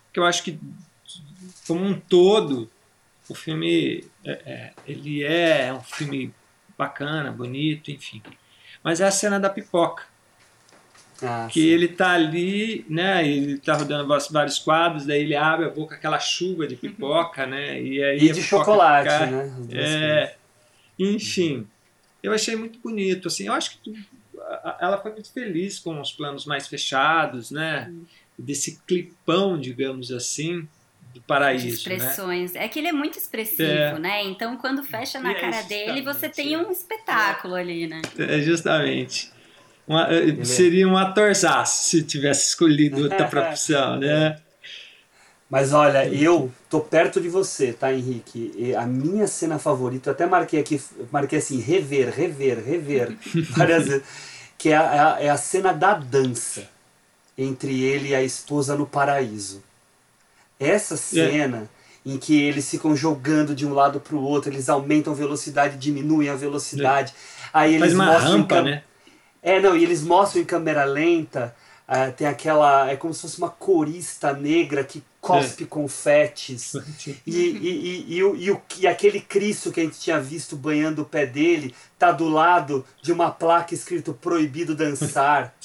[0.05, 0.59] Porque eu acho que,
[1.65, 2.69] como um todo,
[3.27, 6.33] o filme, é, é, ele é um filme
[6.77, 8.21] bacana, bonito, enfim.
[8.83, 10.05] Mas é a cena da pipoca.
[11.21, 11.67] Ah, que sim.
[11.67, 13.27] ele tá ali, né?
[13.27, 17.81] Ele tá rodando vários quadros, daí ele abre a boca, aquela chuva de pipoca, né?
[17.81, 19.31] E, aí e de chocolate, cai.
[19.31, 19.53] né?
[19.71, 20.35] É,
[20.99, 21.67] enfim,
[22.21, 23.47] eu achei muito bonito, assim.
[23.47, 23.95] Eu acho que tu,
[24.79, 27.91] ela foi muito feliz com os planos mais fechados, né?
[28.37, 30.67] Desse clipão, digamos assim,
[31.13, 31.65] do paraíso.
[31.65, 31.95] De né?
[31.95, 32.53] expressões.
[32.53, 32.65] Né?
[32.65, 33.99] É que ele é muito expressivo, é.
[33.99, 34.23] né?
[34.25, 38.01] Então, quando fecha na é cara é dele, você tem um espetáculo ali, né?
[38.17, 39.31] É, justamente.
[39.87, 44.37] Uma, é- seria um atorzaço se tivesse escolhido outra profissão, né?
[45.49, 48.53] Mas olha, eu tô perto de você, tá, Henrique?
[48.57, 50.81] E a minha cena favorita, eu até marquei aqui,
[51.11, 53.15] marquei assim, rever, rever, rever,
[53.55, 54.03] várias vezes,
[54.57, 56.67] que é a, é a cena da dança
[57.37, 59.63] entre ele e a esposa no paraíso.
[60.59, 61.69] Essa cena
[62.05, 65.77] em que eles ficam jogando de um lado para o outro, eles aumentam a velocidade,
[65.77, 67.13] diminuem a velocidade,
[67.53, 68.83] aí eles Faz uma mostram rampa, né?
[69.55, 71.55] É, não, e eles mostram em câmera lenta,
[71.87, 72.89] ah, tem aquela.
[72.91, 76.73] É como se fosse uma corista negra que cospe confetes.
[77.25, 81.01] E, e, e, o- e, o- e aquele Cristo que a gente tinha visto banhando
[81.01, 85.53] o pé dele tá do lado de uma placa escrito proibido dançar.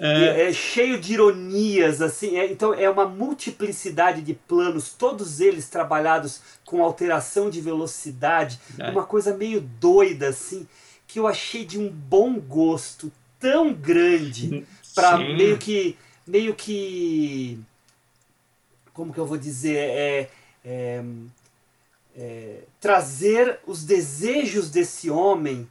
[0.00, 2.36] E é, É, cheio de ironias, assim.
[2.36, 8.90] é- então é uma multiplicidade de planos, todos eles trabalhados com alteração de velocidade, É.
[8.90, 10.66] uma coisa meio doida, assim,
[11.12, 15.94] que eu achei de um bom gosto tão grande para meio que
[16.26, 17.60] meio que
[18.94, 20.30] como que eu vou dizer é,
[20.64, 21.04] é,
[22.16, 25.68] é, trazer os desejos desse homem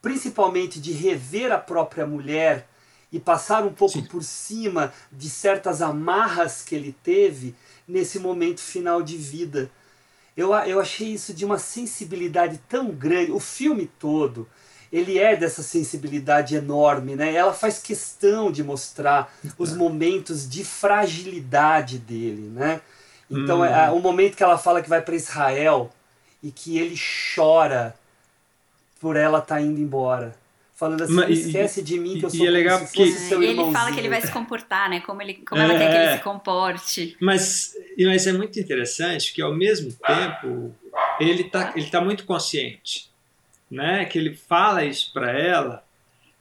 [0.00, 2.66] principalmente de rever a própria mulher
[3.12, 4.06] e passar um pouco Sim.
[4.06, 7.54] por cima de certas amarras que ele teve
[7.86, 9.70] nesse momento final de vida.
[10.34, 13.32] Eu, eu achei isso de uma sensibilidade tão grande.
[13.32, 14.48] O filme todo,
[14.92, 17.34] ele é dessa sensibilidade enorme, né?
[17.34, 22.80] Ela faz questão de mostrar os momentos de fragilidade dele, né?
[23.30, 23.64] Então, Hum.
[23.64, 25.90] é, o momento que ela fala que vai para Israel
[26.42, 26.94] e que ele
[27.34, 27.94] chora
[29.00, 30.34] por ela estar indo embora.
[30.74, 32.88] Falando assim, Mas- "Não e- esquece de mim que eu e sou é legal como
[32.90, 35.00] se porque- fosse seu e ele fala irmãozinho." que ele vai se comportar, né?
[35.00, 36.04] Como, ele, como ela quer que É.
[36.08, 37.16] ele se comporte.
[37.20, 40.74] Mas, e- mas é muito interessante que, ao mesmo tempo,
[41.20, 43.10] ele está ele tá muito consciente.
[43.72, 44.04] Né?
[44.04, 45.82] Que ele fala isso para ela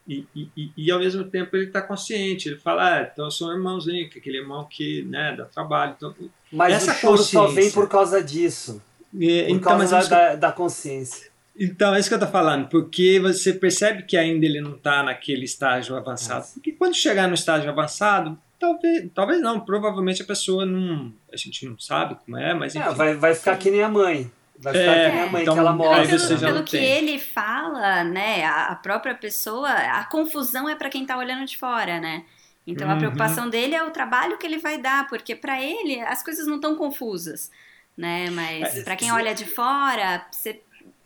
[0.08, 2.50] e, e, e- ao mesmo tempo, ele está consciente.
[2.50, 5.46] Ele fala, ah, então eu sou um irmãozinho, que é aquele irmão que né, dá
[5.46, 5.94] trabalho.
[5.96, 6.14] Então,
[6.52, 8.82] Mas Essa o choro só vem por causa disso.
[9.14, 11.32] e- Por então, causa que- da, da, da consciência.
[11.58, 15.04] Então, é isso que eu tô falando, porque você percebe que ainda ele não está
[15.04, 16.46] naquele estágio avançado.
[16.54, 21.14] Porque quando chegar no estágio avançado, talvez, talvez não, provavelmente a pessoa não.
[21.32, 22.88] A gente não sabe como é, mas enfim.
[22.90, 24.32] É, vai, vai ficar que nem a mãe.
[24.62, 26.18] Vai ficar É, que nem a mãe então, que ela aí mostra.
[26.18, 26.84] Pelo, você já pelo não que tem.
[26.84, 31.58] ele fala, né, a, a própria pessoa, a confusão é para quem tá olhando de
[31.58, 32.26] fora, né?
[32.66, 32.98] Então a Uhum.
[32.98, 36.56] preocupação dele é o trabalho que ele vai dar, porque para ele as coisas não
[36.56, 37.50] estão confusas,
[37.98, 38.30] né?
[38.30, 40.62] Mas É, para quem olha de fora, você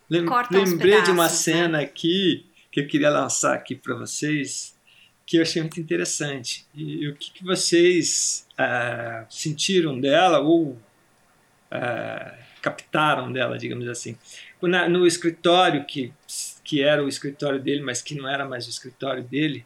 [0.10, 1.30] Lem- corta uns Lembrei de uma né?
[1.30, 4.76] cena aqui que eu queria lançar aqui para vocês,
[5.26, 6.68] que eu achei muito interessante.
[6.74, 10.78] E, o que, que vocês ah, sentiram dela ou
[11.72, 12.36] ah,
[12.66, 14.18] captaram dela, digamos assim?
[14.60, 16.12] Na- no escritório que,
[16.64, 19.64] que era o escritório dele, mas que não era mais o escritório dele,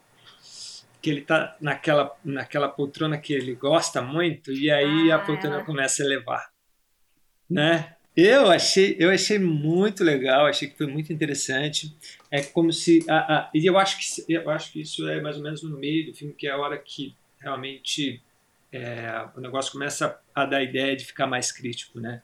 [1.01, 5.55] que ele tá naquela, naquela poltrona que ele gosta muito e aí a Ah, poltrona
[5.55, 6.51] ela- começa a elevar,
[7.49, 7.95] né?
[8.17, 11.95] Eu achei, eu achei muito legal, achei que foi muito interessante.
[12.29, 15.37] É como se, a, a- e eu acho que eu acho que isso é mais
[15.37, 18.21] ou menos no meio do filme, que é a hora que realmente
[18.73, 22.21] é, o negócio começa a dar ideia de ficar mais crítico, né?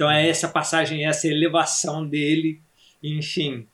[0.00, 2.62] Então é essa passagem, essa elevação dele,
[3.02, 3.66] enfim,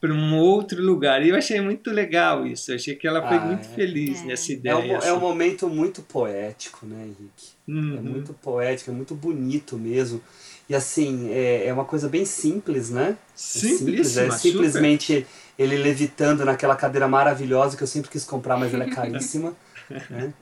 [0.00, 1.22] para um outro lugar.
[1.22, 2.70] E eu achei muito legal isso.
[2.70, 3.74] Eu achei que ela foi Ah, muito é.
[3.74, 4.24] feliz É.
[4.24, 4.76] nessa É ideia.
[4.78, 5.10] um, é assim.
[5.10, 7.48] um momento muito poético, né, Henrique?
[7.68, 8.02] É Uhum.
[8.02, 10.22] muito poético, é muito bonito mesmo.
[10.70, 13.10] E assim, é, é uma coisa bem simples, né?
[13.10, 15.26] É Simplíssima, é simplesmente
[15.58, 19.54] ele levitando naquela cadeira maravilhosa que eu sempre quis comprar, mas ela é caríssima.
[20.08, 20.32] né?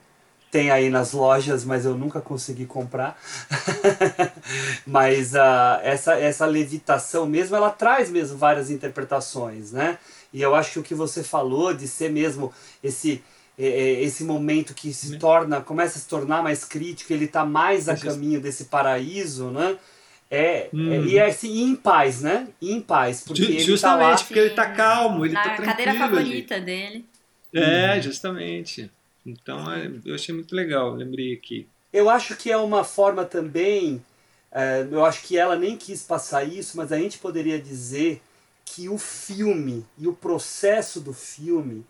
[0.51, 3.19] Tem aí nas lojas, mas eu nunca consegui comprar.
[4.87, 9.99] mas ah, essa, essa levitação mesmo, ela traz mesmo várias interpretações, né?
[10.33, 13.23] E eu acho que o que você falou de ser mesmo esse
[13.59, 17.45] é, é, esse momento que se torna, começa a se tornar mais crítico, ele está
[17.45, 19.79] mais a caminho desse paraíso, né?
[20.31, 20.93] É, Hum.
[20.93, 22.49] é- e é assim, em paz, né?
[22.61, 25.51] Em paz, porque Ju- ele justamente tá lá, porque ele tá calmo, ele na tá
[25.51, 25.71] tranquilo.
[25.71, 26.01] cadeira ali.
[26.01, 27.07] favorita dele.
[27.55, 28.91] É, justamente.
[29.27, 31.69] Então é, eu achei muito legal, lembrei aqui.
[31.93, 34.03] Eu acho que é uma forma também.
[34.53, 38.23] é, eu acho que ela nem quis passar isso, mas a gente poderia dizer
[38.65, 41.85] que o filme e o processo do filme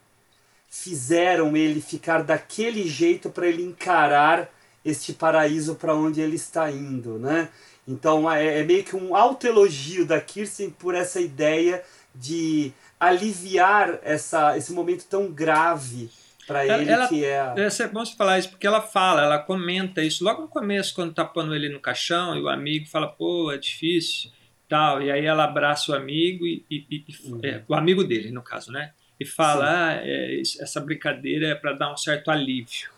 [0.69, 4.51] fizeram ele ficar daquele jeito para ele encarar
[4.85, 7.49] este paraíso para onde ele está indo, né?
[7.89, 11.83] Então é, é meio que um autoelogio da Kirsten por essa ideia
[12.15, 16.11] de aliviar essa, esse momento tão grave
[16.47, 20.03] para ele ela- que é É bom você falar isso, porque ela fala, ela comenta
[20.03, 23.51] isso logo no começo, quando tá pondo ele no caixão, e o amigo fala, pô,
[23.53, 24.31] é difícil,
[24.69, 27.41] tal, e aí ela abraça o amigo, e, e- e- Uhum.
[27.43, 28.93] é, o amigo dele, no caso, né?
[29.19, 32.91] e fala, ah, é, essa brincadeira é para dar um certo alívio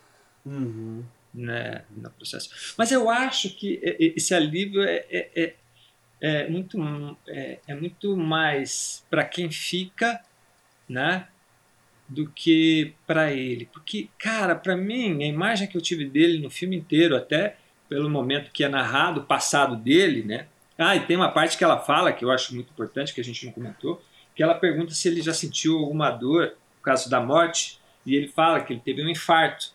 [0.45, 1.01] Uhum.
[1.33, 2.73] né, no processo.
[2.77, 3.79] Mas eu acho que
[4.17, 5.53] esse alívio é, é, é,
[6.21, 10.19] é muito, é, é muito mais para quem fica,
[10.89, 11.27] né,
[12.09, 13.69] do que para ele.
[13.71, 17.55] Porque, cara, para mim, a imagem que eu tive dele no filme inteiro, até
[17.87, 20.47] pelo momento que é narrado o passado dele, né?
[20.77, 23.23] Ah, e tem uma parte que ela fala que eu acho muito importante, que a
[23.23, 24.01] gente não comentou,
[24.35, 28.27] que ela pergunta se ele já sentiu alguma dor por causa da morte, e ele
[28.29, 29.71] fala que ele teve um infarto,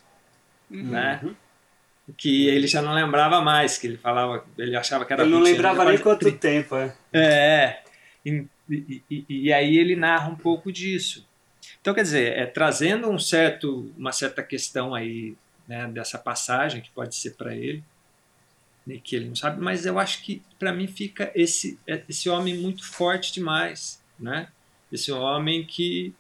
[0.71, 1.21] né?
[1.23, 1.35] Uhum.
[2.19, 5.41] que ele já não lembrava mais, que ele falava, ele achava que era Ele não
[5.41, 6.95] lembrava nem quanto tempo, é.
[7.13, 7.83] É,
[8.25, 11.27] e, e- e- e aí ele narra um pouco disso.
[11.85, 15.35] Então, quer dizer, é trazendo um certo, uma certa questão aí,
[15.69, 17.85] né, dessa passagem que pode ser para ele,
[18.87, 21.79] né, que ele não sabe, mas eu acho que para mim fica esse
[22.09, 24.49] esse homem muito forte demais, né?
[24.91, 26.15] Esse homem que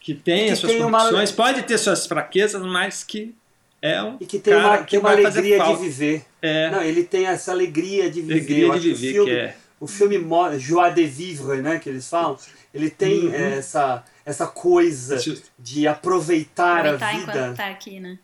[0.00, 3.32] que tem Que as suas tem uma- condições, pode ter suas fraquezas, mas que
[3.80, 6.24] é um E que tem cara uma, que tem uma vai fazer alegria de viver.
[6.42, 8.64] É, Não, ele tem essa alegria de viver.
[8.64, 10.18] alegria de que o viver, filme- que é O filme
[10.58, 12.36] Joie de Vivre, né, que eles falam,
[12.72, 13.34] ele tem Uhum.
[13.34, 15.18] essa, essa coisa
[15.58, 17.54] de aproveitar Aproveitar a enquanto vida.
[17.54, 18.18] tá aqui, né?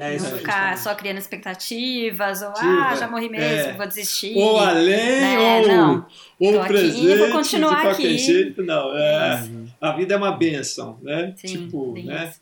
[0.00, 3.72] É isso não ficar só criando expectativas, ou ah, já morri mesmo, é.
[3.76, 4.32] vou desistir.
[4.36, 6.06] ou além, né, ou, não.
[6.38, 8.18] ou Tô aqui, presente, vou continuar de aqui.
[8.18, 8.96] jeito, não.
[8.96, 9.68] É, Uhum.
[9.80, 11.34] a vida é uma benção, né?
[11.36, 12.28] Sim, tipo, né?
[12.28, 12.40] isso.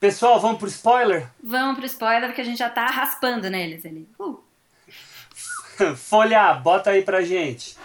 [0.00, 1.28] Pessoal, vamos pro spoiler?
[1.44, 4.08] Vamos pro spoiler, porque a gente já tá raspando neles ali.
[4.18, 4.38] Uh.
[5.96, 7.76] Folha, bota aí pra gente.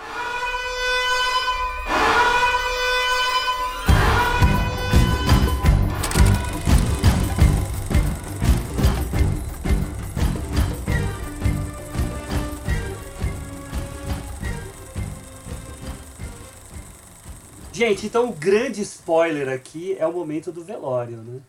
[17.82, 21.40] Gente, então o grande spoiler aqui é o momento do velório, né?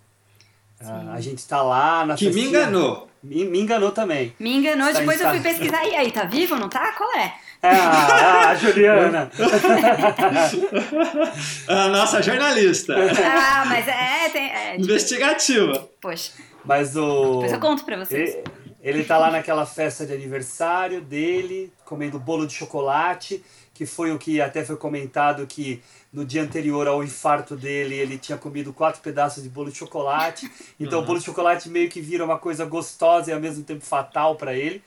[0.82, 3.06] Ah, a gente tá lá na Que me festinha- enganou.
[3.22, 4.34] Me, me enganou também.
[4.40, 5.84] Me enganou, Tá depois eu fui pesquisar.
[5.86, 6.56] E aí, tá vivo?
[6.56, 6.90] Não tá?
[6.92, 7.34] Qual é?
[7.62, 9.30] Ah, a Juliana.
[11.68, 14.46] A nossa jornalista, Ah, mas é, tem.
[14.50, 15.86] É, tipo, investigativa.
[16.00, 16.32] poxa,
[16.64, 17.32] Mas o.
[17.34, 18.30] depois eu conto pra vocês.
[18.30, 18.44] Ele,
[18.82, 24.18] ele tá lá naquela festa de aniversário dele, comendo bolo de chocolate, que foi o
[24.18, 29.00] que até foi comentado que no dia anterior ao infarto dele, ele tinha comido quatro
[29.00, 30.50] pedaços de bolo de chocolate.
[30.78, 33.84] Então o bolo de chocolate meio que vira uma coisa gostosa e ao mesmo tempo
[33.84, 34.82] fatal para ele.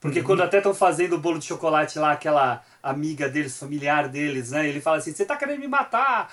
[0.00, 4.50] Porque quando até estão fazendo o bolo de chocolate lá, aquela amiga deles, familiar deles,
[4.52, 4.66] né?
[4.66, 6.32] Ele fala assim: Você tá querendo me matar?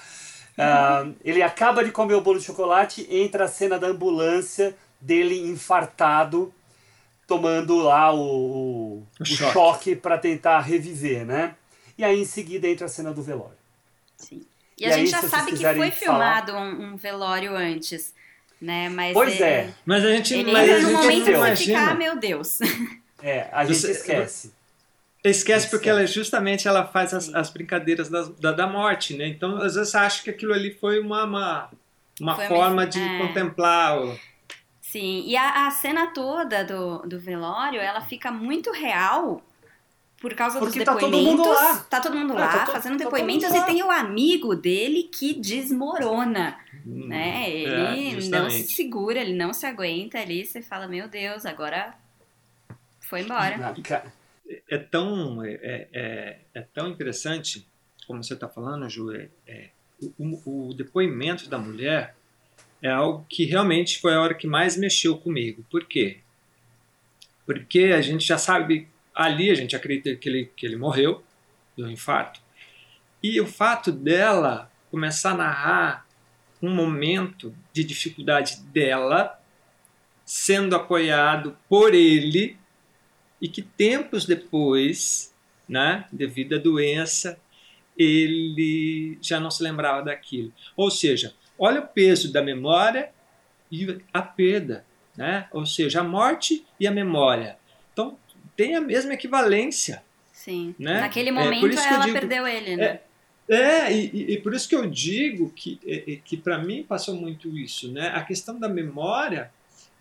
[0.57, 5.49] Ah, ele acaba de comer o bolo de chocolate, entra a cena da ambulância dele
[5.49, 6.53] infartado,
[7.27, 9.51] tomando lá o, o, O o choque.
[9.51, 11.55] choque para tentar reviver, né?
[11.97, 13.56] E aí em seguida entra a cena do velório.
[14.17, 14.41] Sim.
[14.77, 18.13] E, E a aí, gente já sabe que foi falar- filmado um, um velório antes,
[18.61, 18.89] né?
[18.89, 21.79] Mas Pois ele, é, Mas a gente, Ele mas a no gente momento imagina.
[21.79, 22.59] ficar, meu Deus.
[23.23, 24.51] é, a gente Você- esquece.
[25.23, 29.27] Esquece porque ela justamente ela faz as, as brincadeiras da, da, da morte, né?
[29.27, 31.69] Então, às vezes, você acha que aquilo ali foi uma, uma,
[32.21, 33.17] uma Foi uma- forma de é.
[33.17, 33.99] contemplar.
[33.99, 34.17] o-
[34.79, 39.41] Sim, e a, a cena toda do, do velório, ela fica muito real
[40.19, 41.37] por causa Porque dos tá todo depoimentos.
[41.37, 41.77] mundo lá.
[41.89, 45.03] Tá todo mundo É, lá tá to- fazendo tá depoimentos e tem o amigo dele
[45.03, 47.49] que desmorona, né?
[47.49, 51.93] É, Ele não se segura, ele não se aguenta ali, você fala, meu Deus, agora
[52.99, 53.55] foi embora.
[53.75, 54.05] Ah, ca-
[54.69, 57.67] é tão é, é, é tão interessante
[58.07, 59.11] como você está falando, Ju.
[59.13, 59.69] É, é,
[60.17, 62.15] o, o depoimento da mulher
[62.81, 65.63] é algo que realmente foi a hora que mais mexeu comigo.
[65.69, 66.19] Por quê?
[67.45, 68.87] Porque a gente já sabe
[69.17, 71.23] ali a gente acredita que ele que ele morreu
[71.75, 72.39] do infarto
[73.21, 76.07] e o fato dela começar a narrar
[76.61, 79.39] um momento de dificuldade dela
[80.23, 82.57] sendo apoiado por ele
[83.41, 85.33] e que tempos depois,
[85.67, 87.39] né, devido à doença,
[87.97, 90.51] ele já não se lembrava daquilo.
[90.75, 93.11] Ou seja, olha o peso da memória
[93.71, 95.47] e a perda, né?
[95.51, 97.57] Ou seja, a morte e a memória.
[98.57, 100.03] Tem a mesma equivalência.
[100.33, 100.75] Sim.
[100.77, 100.99] Né?
[100.99, 102.99] Naquele É, momento eu ela digo- perdeu ele, né?
[103.49, 106.83] É, e, e- e por isso que eu digo que, é, é, que para mim
[106.83, 108.09] passou muito isso, né?
[108.09, 109.49] A questão da memória,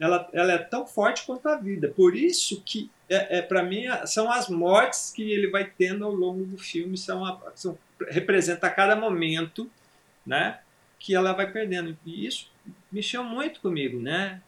[0.00, 1.88] ela, ela é tão forte quanto a vida.
[1.94, 6.11] Por isso que, é, é para mim, são as mortes que ele vai tendo ao
[6.12, 7.78] longo do filme, são, a, são
[8.09, 9.70] representa a cada momento,
[10.26, 10.59] né?
[10.98, 11.96] Que ela vai perdendo.
[12.04, 12.50] E isso
[12.90, 14.42] mexeu muito comigo, né?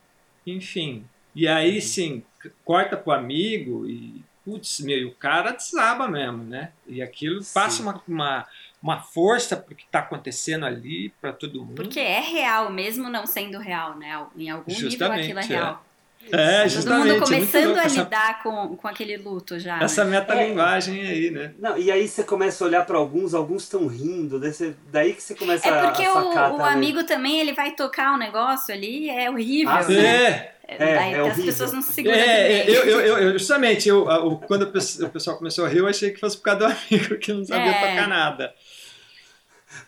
[0.46, 1.04] Enfim.
[1.38, 6.72] E aí, sim, c- corta pro amigo e, putz, meu, o cara desaba mesmo, né?
[6.84, 7.82] E aquilo passa Sim.
[7.84, 8.46] uma, uma,
[8.82, 11.76] uma força pro que tá acontecendo ali para todo mundo.
[11.76, 14.26] Porque é real, mesmo não sendo real, né?
[14.36, 15.46] Em algum nível Justamente, aquilo é é.
[15.46, 15.84] real.
[15.84, 15.87] É,
[16.30, 16.98] Todo justamente.
[16.98, 19.80] mundo é muito começando a essa, lidar com, com aquele luto já.
[19.82, 20.18] essa né?
[20.20, 21.54] metalinguagem aí, né?
[21.58, 25.14] Não, e aí você começa a olhar pra alguns, alguns estão rindo, daí, você- daí
[25.14, 26.72] que você começa É a porque a sacar o, o também.
[26.74, 29.94] amigo também, ele vai tocar um negócio ali, é horrível, Ah, né?
[30.04, 31.44] É, É, Daí é as horrível.
[31.46, 35.00] pessoas não se seguram É, eu, eu, eu, eu- justamente, eu, o- quando o pes-
[35.00, 37.42] o pessoal começou a rir, eu achei que fosse por causa do amigo que não
[37.42, 37.88] sabia É.
[37.88, 38.52] tocar nada.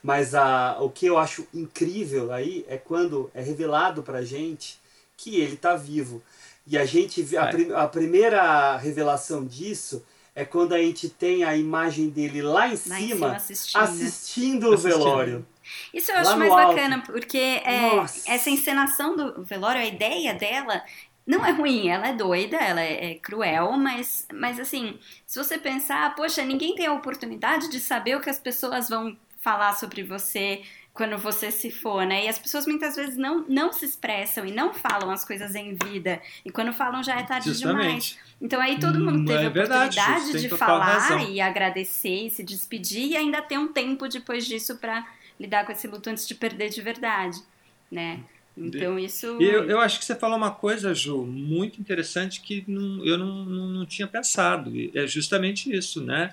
[0.03, 4.80] Mas a, o que eu acho incrível aí é quando é revelado pra gente
[5.23, 6.23] que ele tá vivo.
[6.67, 7.51] E a gente vê- a, É.
[7.51, 10.05] prim- a primeira revelação disso
[10.35, 14.01] é quando a gente tem a imagem dele lá em Lá em cima, cima assistindo.
[14.01, 14.83] assistindo o Assistindo.
[14.99, 15.47] velório.
[15.95, 16.75] Isso eu Lá acho mais alto.
[16.75, 17.97] bacana, porque é,
[18.27, 20.83] essa encenação do velório, a ideia dela
[21.27, 25.59] não é ruim, ela é doida, ela é, é cruel, mas, mas assim, se você
[25.59, 30.03] pensar, poxa, ninguém tem a oportunidade de saber o que as pessoas vão falar sobre
[30.03, 30.63] você
[30.93, 32.25] quando você se for, né?
[32.25, 35.77] E as pessoas muitas vezes não, não se expressam e não falam as coisas em
[35.85, 36.21] vida.
[36.45, 37.77] E quando falam já é tarde demais.
[38.05, 38.19] Justamente.
[38.41, 41.29] Então aí todo mundo teve é a verdade, oportunidade de falar razão.
[41.31, 45.07] e agradecer e se despedir e ainda ter um tempo depois disso pra
[45.39, 47.39] lidar com esse luto antes de perder de verdade,
[47.91, 48.21] né?
[48.57, 53.03] Então isso eu, eu acho que você falou uma coisa, Ju, muito interessante que não-
[53.07, 54.77] eu não, não, não tinha pensado.
[54.77, 56.33] E É justamente isso, né?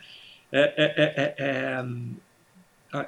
[0.51, 1.35] É, é- é- é-
[1.77, 2.15] é, hum,
[2.91, 3.07] a-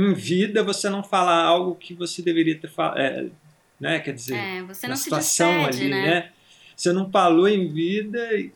[0.00, 3.32] em vida você não fala algo que você deveria ter falado,
[3.80, 3.98] né?
[4.00, 6.02] Quer dizer, é, você na não se situação despede, ali, né?
[6.02, 6.32] né?
[6.76, 8.52] Você não falou em vida e,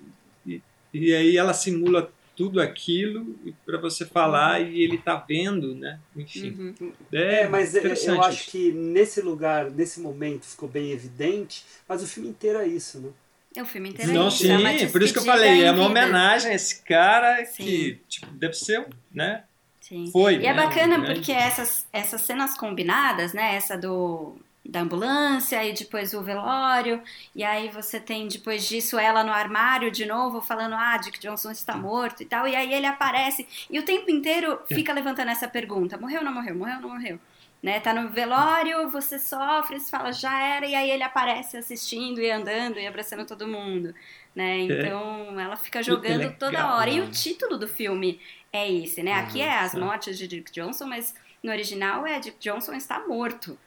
[0.46, 0.62] e,
[0.94, 3.36] e aí ela simula tudo aquilo
[3.66, 5.98] para você falar e ele tá vendo, né?
[6.16, 6.92] Enfim, Uhum.
[7.12, 8.50] É, mas eu- interessante eu acho isso.
[8.50, 13.10] que nesse lugar, nesse momento, ficou bem evidente, mas o filme inteiro é isso, né?
[13.54, 15.62] É o filme inteiro é Não, isso, sim, é uma por isso que eu falei,
[15.62, 17.64] é uma homenagem a esse cara Sim.
[17.64, 19.44] que tipo, deve ser, né?
[19.82, 20.08] Sim.
[20.10, 20.36] Foi.
[20.36, 23.56] E é né, bacana um grande- porque essas, essas cenas combinadas, né?
[23.56, 27.02] Essa do da ambulância e depois o velório,
[27.34, 31.50] e aí você tem depois disso ela no armário de novo falando ah, Dick Johnson
[31.50, 35.48] está morto e tal, e aí ele aparece e o tempo inteiro fica levantando essa
[35.48, 37.18] pergunta, morreu ou não morreu, morreu ou não morreu?
[37.60, 42.20] Né, tá no velório, você sofre, você fala já era, e aí ele aparece assistindo
[42.20, 43.94] e andando e abraçando todo mundo,
[44.34, 44.58] né?
[44.58, 46.90] Então ela fica jogando toda hora.
[46.90, 47.06] E né?
[47.06, 48.20] o título do filme
[48.52, 49.14] é esse, né?
[49.14, 49.80] Aqui é As sim.
[49.80, 53.58] Mortes de Dick Johnson, mas no original é Dick Johnson está morto.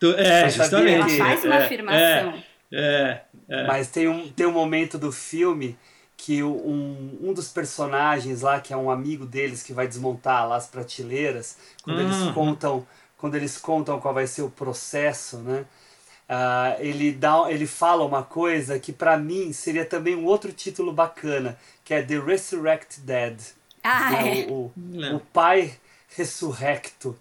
[0.00, 0.94] Tu- É, justamente.
[0.94, 2.42] Ela faz uma é, afirmação.
[2.72, 5.78] É, é, Mas tem um, tem um momento do filme
[6.16, 10.56] que um, um dos personagens lá, que é um amigo deles que vai desmontar lá
[10.56, 12.32] as prateleiras, quando eles Uhum.
[12.34, 15.64] contam quando eles contam qual vai ser o processo, né?
[16.28, 20.92] Ah, ele dá ele fala uma coisa que pra mim seria também um outro título
[20.92, 23.36] bacana, que é The Resurrect Dead.
[23.84, 24.40] Ah, né?
[24.40, 24.46] é.
[24.46, 25.74] o, o, o pai
[26.16, 27.16] ressurrecto.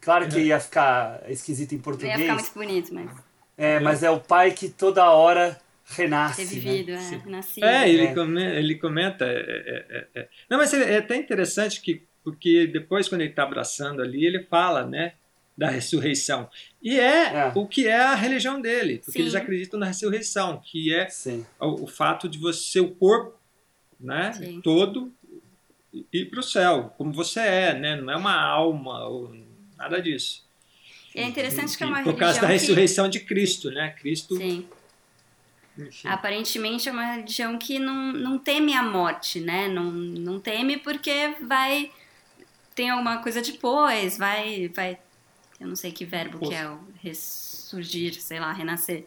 [0.00, 2.12] Claro que ia ficar esquisito em português.
[2.18, 3.10] ia ficar muito bonito, mas
[3.56, 6.36] É, mas é o pai que toda hora renasce.
[6.36, 6.60] ter né?
[6.60, 7.64] vivido, é, nascido.
[7.64, 8.14] É, ele, É.
[8.14, 9.24] Comenta, ele comenta.
[9.26, 10.28] é, é, é, é.
[10.48, 14.42] Não, mas é, é até interessante que, porque depois, quando ele está abraçando ali, ele
[14.44, 15.12] fala, né?
[15.56, 16.48] Da ressurreição.
[16.82, 17.52] E é, É.
[17.54, 19.20] o que é a religião dele, porque Sim.
[19.20, 21.06] eles acreditam na ressurreição, que é
[21.60, 23.38] o, o fato de você, o corpo,
[24.00, 24.32] né?
[24.32, 24.62] Sim.
[24.62, 25.12] Todo
[26.12, 27.96] ir para o céu, como você é, né?
[27.96, 29.34] Não é uma alma ou
[29.76, 30.48] nada disso.
[31.14, 32.52] É interessante que é uma Por causa da religião que...
[32.52, 33.90] ressurreição de Cristo, né?
[33.98, 34.36] Cristo.
[34.36, 34.68] Sim.
[35.76, 36.08] enfim.
[36.08, 39.68] Aparentemente é uma religião que não, não teme a morte, né?
[39.68, 41.90] Não, não teme porque vai.
[42.74, 44.68] Tem alguma coisa depois, vai.
[44.68, 44.98] vai
[45.58, 49.04] eu não sei que verbo que é o ressurgir, sei lá, renascer.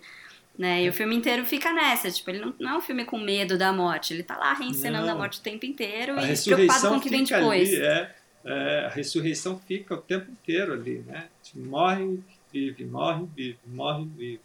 [0.58, 0.84] Né?
[0.84, 3.58] E o filme inteiro fica nessa, tipo, ele não, não é um filme com medo
[3.58, 5.14] da morte, ele tá lá reencenando Não.
[5.14, 7.70] a morte o tempo inteiro a e preocupado com o que vem depois.
[7.70, 11.28] ali, é, é, a ressurreição fica o tempo inteiro ali, né?
[11.42, 12.20] Tipo, Morre,
[12.52, 14.42] vive, morre, vive, morre, vive.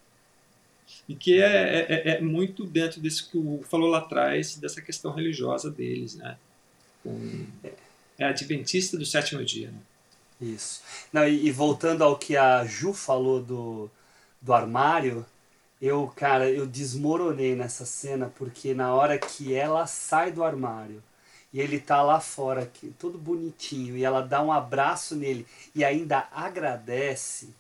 [1.07, 4.81] E que é, é, é muito dentro disso que o Hugo falou lá atrás, dessa
[4.81, 6.39] questão religiosa deles, né?
[7.03, 7.45] Com-
[8.19, 9.79] é adventista do sétimo dia, né?
[10.41, 10.81] Isso.
[11.13, 13.91] Não, e, e voltando ao que a Ju falou do,
[14.41, 15.27] do armário,
[15.81, 21.03] eu, cara, eu desmoronei nessa cena porque na hora que ela sai do armário
[21.53, 25.85] e ele tá lá fora, aqui, todo bonitinho, e ela dá um abraço nele e
[25.85, 27.55] ainda agradece,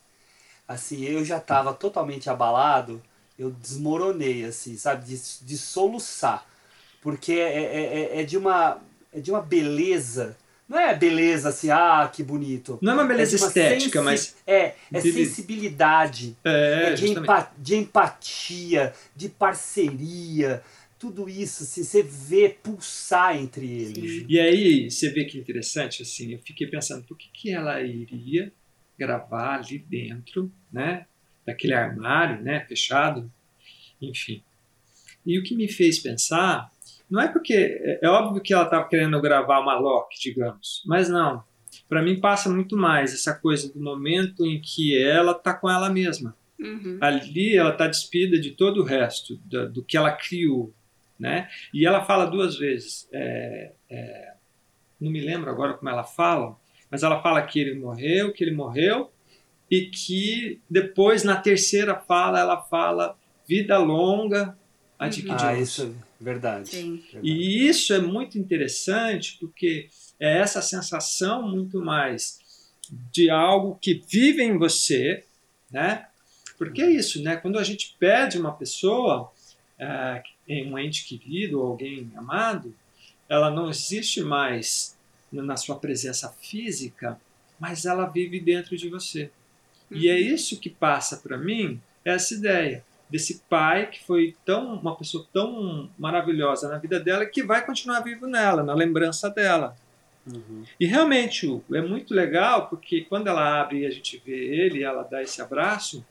[0.67, 3.03] assim, eu já tava totalmente abalado,
[3.39, 6.47] eu desmoronei, assim, sabe, de, de soluçar.
[7.03, 8.81] Porque é, é, é- é de uma,
[9.13, 10.37] é de uma beleza.
[10.69, 12.79] Não é beleza assim, ah, que bonito.
[12.83, 17.09] Não é uma beleza de uma estética, mas É, é de- sensibilidade, é, é de,
[17.09, 20.63] empa- de empatia, de parceria,
[20.99, 24.27] tudo isso, assim, você vê pulsar entre eles.
[24.29, 28.53] E aí você vê que interessante, assim, eu fiquei pensando, por que, que ela iria
[28.99, 31.07] gravar ali dentro, né,
[31.47, 33.33] daquele armário, né, fechado,
[34.03, 34.43] enfim.
[35.25, 36.71] E o que me fez pensar,
[37.11, 41.09] não é porque, é, é óbvio que ela estava querendo gravar uma Loki, digamos, mas
[41.09, 41.43] não.
[41.89, 45.89] Para mim passa muito mais essa coisa do momento em que ela está com ela
[45.89, 46.37] mesma.
[46.59, 46.99] Uhum.
[47.01, 50.75] Ali ela está despida de todo o resto, do, do, que ela criou.
[51.19, 51.49] Né?
[51.73, 54.35] E ela fala duas vezes, é, é,
[55.01, 56.57] não me lembro agora como ela fala,
[56.91, 59.11] mas ela fala que ele morreu, que ele morreu,
[59.71, 64.57] e que depois, na terceira fala, ela fala vida longa
[64.99, 66.69] a Dick Ah, isso é verdade.
[66.69, 66.97] Sim.
[67.13, 67.29] verdade.
[67.29, 69.89] E isso é muito interessante porque
[70.19, 72.39] é essa sensação muito mais
[73.13, 75.25] de algo que vive em você,
[75.71, 76.07] né?
[76.57, 77.37] Porque é isso, né?
[77.37, 79.33] Quando a gente perde uma pessoa,
[79.79, 80.23] é,
[80.67, 82.75] um ente querido ou alguém amado,
[83.29, 84.97] ela não existe mais
[85.31, 87.21] na sua presença física,
[87.61, 89.31] mas ela vive dentro de você.
[89.91, 94.95] E é isso que passa para mim, essa ideia desse pai que foi tão uma
[94.97, 99.75] pessoa tão maravilhosa na vida dela que vai continuar vivo nela, na lembrança dela.
[100.27, 100.63] Uhum.
[100.79, 105.03] E realmente é muito legal porque quando ela abre e a gente vê ele, ela
[105.03, 106.05] dá esse abraço,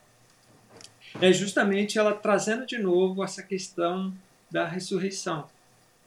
[1.21, 4.13] é justamente ela trazendo de novo essa questão
[4.49, 5.45] da ressurreição.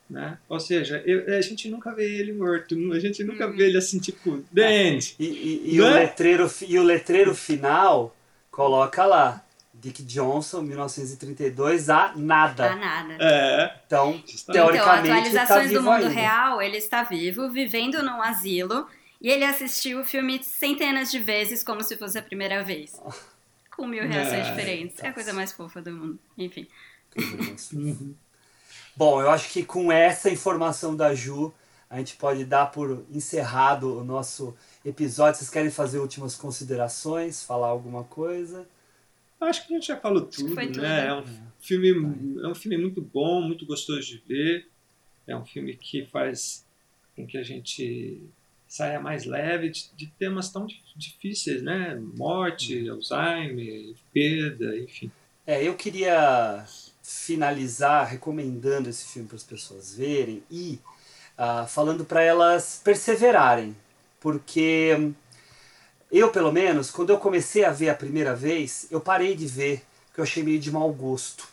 [0.09, 0.38] Né?
[0.49, 4.01] Ou seja, eu- a gente nunca vê ele morto, a gente nunca vê ele assim,
[4.01, 5.14] tipo, dente.
[5.20, 5.84] E, e- e Né?
[5.84, 8.14] o letreiro, e o letreiro final
[8.51, 9.45] coloca lá,
[9.81, 12.68] Dick Johnson, 1932, a nada.
[12.68, 13.16] Tá nada.
[13.18, 14.22] É, Então.
[14.28, 16.09] Então, teoricamente, atualizações tá do vivo mundo ainda.
[16.09, 18.87] real, ele está vivo, vivendo num asilo,
[19.20, 23.01] e ele assistiu o filme centenas de vezes, como se fosse a primeira vez.
[23.76, 25.03] Com mil reações É, diferentes.
[25.03, 26.18] É a coisa mais fofa do mundo.
[26.37, 26.66] Enfim.
[28.97, 31.53] Bom, eu acho que com essa informação da Ju,
[31.89, 34.55] a gente pode dar por encerrado o nosso
[34.85, 35.39] episódio.
[35.39, 37.43] Vocês querem fazer últimas considerações?
[37.43, 38.66] Falar alguma coisa?
[39.41, 40.80] Acho que a gente já falou tudo, tudo.
[40.82, 41.07] né?
[41.07, 41.24] É um
[41.61, 44.68] filme, é um filme muito bom, muito gostoso de ver.
[45.26, 46.66] É um filme que faz
[47.16, 48.22] com que a gente
[48.68, 51.99] saia mais leve de, de temas tão di- difíceis, né?
[52.16, 55.11] Morte, Alzheimer, perda, enfim.
[55.47, 56.64] É, eu queria
[57.03, 60.78] finalizar recomendando esse filme para as pessoas verem e
[61.36, 63.74] ah, falando para elas perseverarem,
[64.20, 65.12] porque
[66.11, 69.85] eu, pelo menos, quando eu comecei a ver a primeira vez, eu parei de ver,
[70.07, 71.47] porque eu achei meio de mau gosto.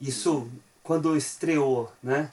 [0.00, 0.48] Isso
[0.82, 2.30] quando estreou, né?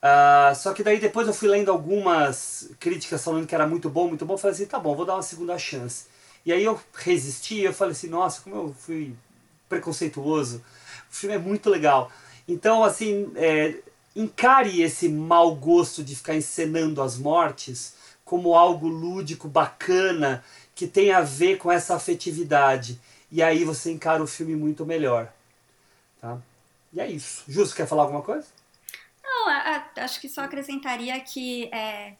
[0.00, 4.08] Ah, só que daí depois eu fui lendo algumas críticas falando que era muito bom,
[4.08, 4.34] muito bom.
[4.34, 6.06] Eu falei assim, tá bom, vou dar uma segunda chance.
[6.44, 9.14] E aí eu resisti, eu falei assim, nossa, como eu fui
[9.68, 10.62] preconceituoso.
[11.10, 12.10] O filme é muito legal.
[12.48, 13.74] Então, assim, é,
[14.14, 17.94] encare esse mau gosto de ficar encenando as mortes
[18.26, 23.00] como algo lúdico, bacana, que tem a ver com essa afetividade.
[23.30, 25.32] E aí você encara o filme muito melhor.
[26.20, 26.36] Tá?
[26.92, 27.44] E é isso.
[27.48, 28.48] Justo, quer falar alguma coisa?
[29.22, 29.48] Não,
[29.96, 32.14] acho que só acrescentaria que é,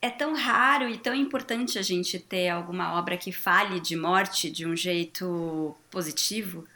[0.00, 4.50] é tão raro e tão importante a gente ter alguma obra que fale de morte
[4.50, 6.66] de um jeito positivo,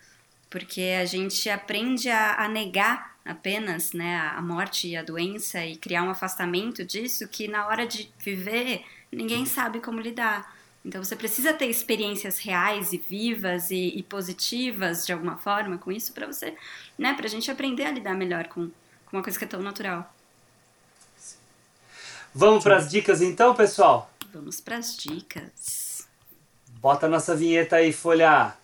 [0.49, 5.77] porque a gente aprende a, a negar apenas né, a morte e a doença e
[5.77, 10.55] criar um afastamento disso que na hora de viver ninguém sabe como lidar.
[10.85, 15.91] Então você precisa ter experiências reais e vivas e, e positivas de alguma forma com
[15.91, 16.55] isso para você,
[16.97, 18.71] né, pra gente aprender a lidar melhor com,
[19.07, 20.15] com uma coisa que é tão natural.
[22.33, 24.11] Vamos para as dicas então, pessoal?
[24.33, 26.07] Vamos pras dicas.
[26.69, 28.55] Bota a nossa vinheta aí, folha.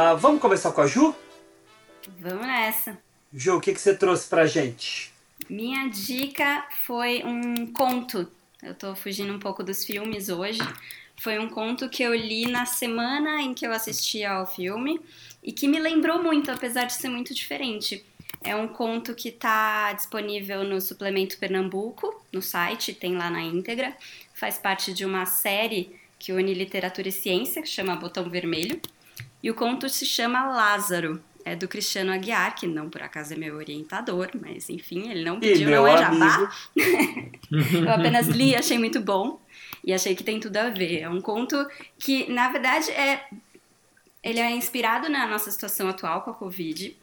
[0.00, 1.12] Ah, vamos começar com a Ju?
[2.20, 2.96] Vamos nessa.
[3.34, 5.12] Ju, o que, que você trouxe pra gente?
[5.50, 8.30] Minha dica foi um conto.
[8.62, 10.60] Eu tô fugindo um pouco dos filmes hoje.
[11.20, 15.00] Foi um conto que eu li na semana em que eu assisti ao filme
[15.42, 18.06] e que me lembrou muito, apesar de ser muito diferente.
[18.40, 23.96] É um conto que está disponível no Suplemento Pernambuco, no site, tem lá na íntegra.
[24.32, 28.80] Faz parte de uma série que une literatura e ciência, que chama Botão Vermelho.
[29.42, 31.22] E o conto se chama Lázaro.
[31.44, 35.40] É do Cristiano Aguiar, que não por acaso é meu orientador, mas enfim, ele não
[35.40, 36.52] pediu, meu não é jabá.
[37.72, 39.40] Eu apenas li, achei muito bom
[39.82, 41.00] e achei que tem tudo a ver.
[41.00, 41.56] É um conto
[41.98, 43.24] que, na verdade, é
[44.22, 46.94] ele é inspirado na nossa situação atual com a Covid,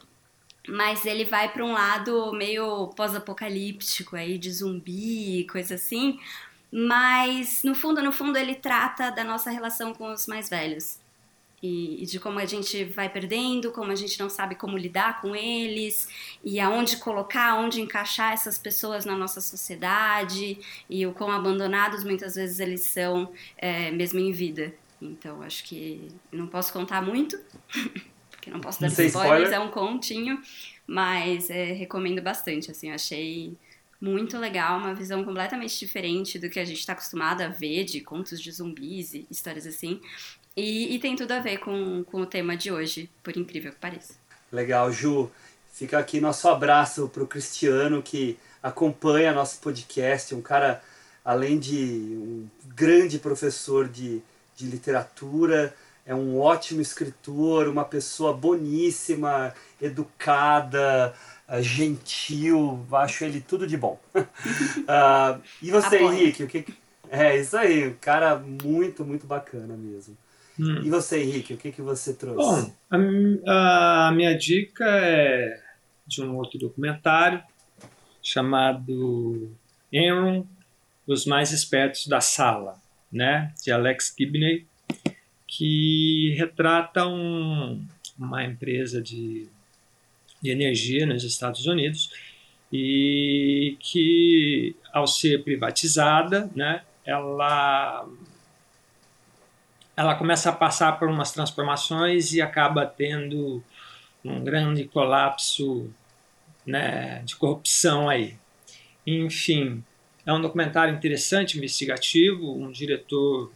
[0.68, 6.20] mas ele vai para um lado meio pós-apocalíptico aí de zumbi, coisa assim.
[6.70, 10.98] mas no fundo, no fundo, ele trata da nossa relação com os mais velhos.
[11.66, 15.20] E, e, de como a gente vai perdendo, como a gente não sabe como lidar
[15.20, 16.08] com eles,
[16.44, 20.58] e aonde colocar, aonde encaixar essas pessoas na nossa sociedade,
[20.88, 24.72] e o quão abandonados muitas vezes eles são, é, mesmo em vida.
[25.02, 27.38] Então, acho que não posso contar muito,
[28.30, 29.52] porque não posso dar spoilers, spoiler.
[29.52, 30.40] é um continho,
[30.86, 33.56] mas é, recomendo bastante, assim, achei
[34.00, 38.00] muito legal, uma visão completamente diferente do que a gente está acostumado a ver de
[38.00, 40.00] contos de zumbis e histórias assim.
[40.56, 43.78] E, e, tem tudo a ver com, com o tema de hoje, por incrível que
[43.78, 44.14] pareça.
[44.50, 45.30] Legal, Ju.
[45.70, 50.82] Fica aqui nosso abraço para o Cristiano que acompanha nosso podcast, um cara,
[51.22, 51.76] além de
[52.16, 54.22] um grande professor de,
[54.56, 55.74] de literatura,
[56.06, 59.52] é um ótimo escritor, uma pessoa boníssima,
[59.82, 61.14] educada,
[61.46, 64.00] uh, gentil, acho ele tudo de bom.
[64.14, 66.12] uh, e você, Apoio.
[66.12, 66.64] Henrique, o que
[67.10, 70.16] é isso aí, um cara muito, muito bacana mesmo.
[70.58, 70.82] Hum.
[70.84, 72.72] E você, Henrique, o que, que você trouxe?
[72.90, 75.62] Bom, a, a minha dica é
[76.06, 77.42] de um outro documentário
[78.22, 79.50] chamado
[79.92, 80.44] Enron,
[81.06, 82.80] Os Mais Espertos da Sala,
[83.12, 84.66] né, de Alex Gibney,
[85.46, 87.84] que retrata um,
[88.18, 89.48] uma empresa de
[90.46, 92.10] de energia nos Estados Unidos
[92.72, 98.08] e que, ao ser privatizada, né, ela,
[99.96, 103.64] ela começa a passar por umas transformações e acaba tendo
[104.24, 105.90] um grande colapso
[106.66, 108.36] né, de corrupção aí.
[109.06, 109.82] Enfim,
[110.26, 113.52] é um documentário interessante, investigativo, um diretor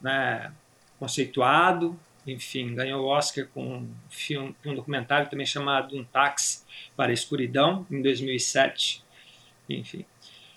[0.00, 0.52] né,
[0.98, 6.62] conceituado, enfim, ganhou o Oscar com um, filme, um documentário também chamado Um Táxi
[6.96, 9.04] para a Escuridão, em 2007.
[9.68, 10.04] Enfim.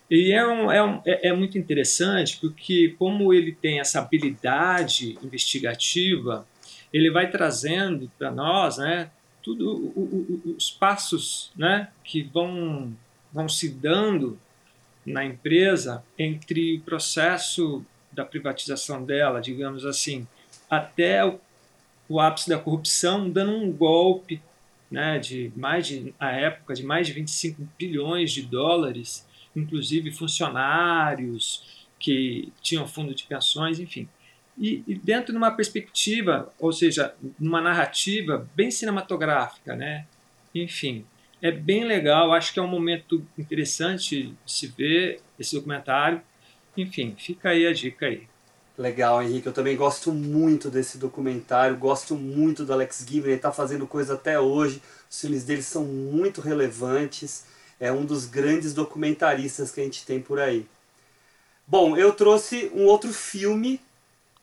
[0.09, 5.17] E é, um, é, um, é, é muito interessante porque, como ele tem essa habilidade
[5.23, 6.47] investigativa,
[6.93, 9.09] ele vai trazendo para nós né,
[9.41, 12.93] tudo o, o, os passos né, que vão,
[13.33, 14.39] vão se dando
[15.05, 20.27] na empresa entre o processo da privatização dela, digamos assim,
[20.69, 21.39] até o
[22.07, 24.41] o ápice da corrupção, dando um golpe
[24.89, 31.85] né, de mais de, a época, de mais de 25 bilhões de dólares, inclusive funcionários
[31.99, 34.07] que tinham fundo de pensões, enfim.
[34.57, 40.05] E, e dentro de uma perspectiva, ou seja, numa narrativa bem cinematográfica, né?
[40.53, 41.05] Enfim,
[41.41, 46.21] é bem legal, acho que é um momento interessante se ver esse documentário.
[46.77, 48.27] Enfim, fica aí a dica aí.
[48.77, 49.47] Legal, Henrique.
[49.47, 54.15] Eu também gosto muito desse documentário, gosto muito do Alex Gibbon, ele está fazendo coisa
[54.15, 54.81] até hoje.
[55.09, 57.45] Os filmes dele são muito relevantes.
[57.79, 60.65] É um dos grandes documentaristas que a gente tem por aí.
[61.67, 63.81] Bom, eu trouxe um outro filme.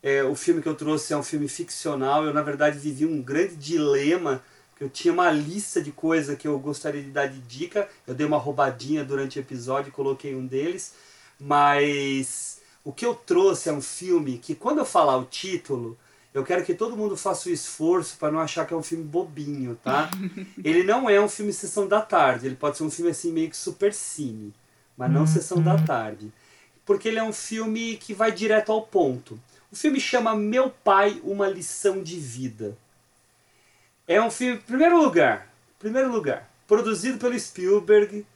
[0.02, 2.24] É, o filme que eu trouxe é um filme ficcional.
[2.24, 4.42] Eu, na verdade, vivi um grande dilema.
[4.80, 7.88] Eu tinha uma lista de coisas que eu gostaria de dar de dica.
[8.06, 10.94] Eu dei uma roubadinha durante o episódio e coloquei um deles.
[11.38, 15.96] Mas o que eu trouxe é um filme que, quando eu falar o título,
[16.34, 19.04] eu quero que todo mundo faça o esforço para não achar que é um filme
[19.04, 20.10] bobinho, tá?
[20.64, 23.50] ele não é um filme sessão da tarde, ele pode ser um filme assim meio
[23.50, 24.52] que super cine,
[24.96, 26.32] mas não sessão da tarde.
[26.86, 29.38] Porque ele é um filme que vai direto ao ponto.
[29.70, 32.76] O filme chama Meu Pai, uma lição de vida.
[34.08, 38.26] É um filme, primeiro lugar, primeiro lugar, produzido pelo Spielberg,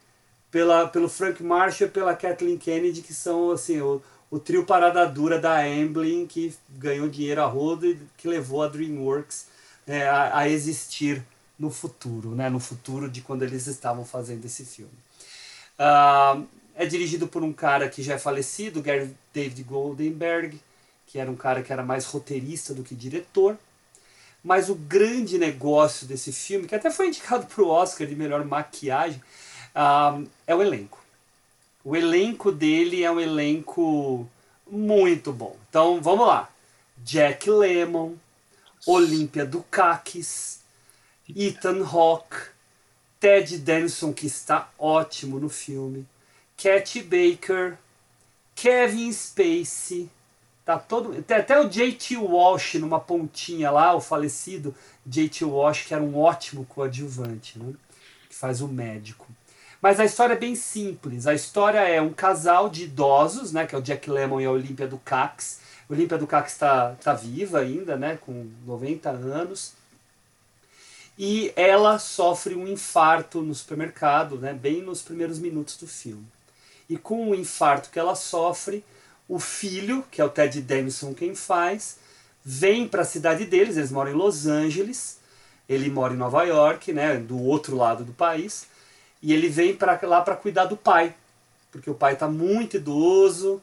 [0.49, 5.05] pela, pelo Frank Marshall e pela Kathleen Kennedy, que são assim, o, o trio Parada
[5.05, 9.47] Dura da Amblin, que ganhou dinheiro a rodo e que levou a DreamWorks
[9.85, 11.23] é, a, a, existir
[11.57, 12.49] no futuro, né?
[12.49, 14.91] no futuro de quando eles estavam fazendo esse filme.
[15.79, 16.45] Uh,
[16.75, 20.59] é dirigido por um cara que já é falecido, Gary David Goldenberg,
[21.07, 23.57] que era um cara que era mais roteirista do que diretor.
[24.43, 28.45] Mas o grande negócio desse filme, que até foi indicado para o Oscar de melhor
[28.45, 29.21] maquiagem,
[29.73, 31.06] uh, é o elenco.
[31.87, 34.29] O elenco dele é um elenco
[34.69, 35.55] muito bom.
[35.69, 36.49] Então vamos lá:
[36.97, 38.15] Jack Lemmon,
[38.85, 40.59] Olímpia Dukakis,
[41.33, 42.49] Ethan Hawke,
[43.21, 46.05] Ted Danson, que está ótimo no filme,
[46.57, 47.77] Cat Baker,
[48.53, 50.09] Kevin Spacey.
[50.65, 52.17] Tá todo, tem até o J.T.
[52.17, 55.45] Walsh numa pontinha lá, o falecido J.T.
[55.45, 57.73] Walsh, que era um ótimo coadjuvante, né?
[58.27, 59.25] que faz o médico.
[59.81, 61.27] Mas a história é bem simples.
[61.27, 64.51] A história é um casal de idosos, né, que é o Jack Lemmon e a
[64.51, 65.59] Olímpia do Cax.
[65.89, 69.73] Olímpia do Cax está tá viva ainda, né, com 90 anos.
[71.17, 76.25] E ela sofre um infarto no supermercado, né, bem nos primeiros minutos do filme.
[76.89, 78.83] E com o infarto que ela sofre,
[79.27, 81.97] o filho, que é o Ted Danson quem faz,
[82.43, 85.19] vem para a cidade deles, eles moram em Los Angeles,
[85.67, 88.67] ele mora em Nova York, né, do outro lado do país,
[89.21, 91.15] e ele vem para lá para cuidar do pai,
[91.71, 93.61] porque o pai está muito idoso,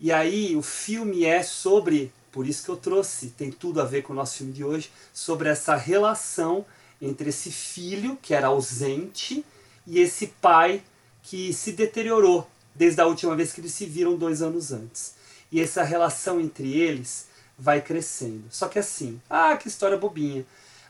[0.00, 4.02] e aí o filme é sobre, por isso que eu trouxe, tem tudo a ver
[4.02, 6.64] com o nosso filme de hoje, sobre essa relação
[7.00, 9.44] entre esse filho que era ausente
[9.86, 10.82] e esse pai
[11.22, 15.14] que se deteriorou desde a última vez que eles se viram dois anos antes.
[15.50, 17.26] E essa relação entre eles
[17.58, 18.44] vai crescendo.
[18.50, 20.44] Só que assim, ah, que história bobinha.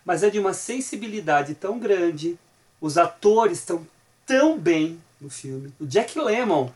[0.05, 2.39] Mas é de uma sensibilidade tão grande,
[2.81, 3.87] os atores estão
[4.29, 5.73] tão bem no filme.
[5.81, 6.71] O Jack Lemmon,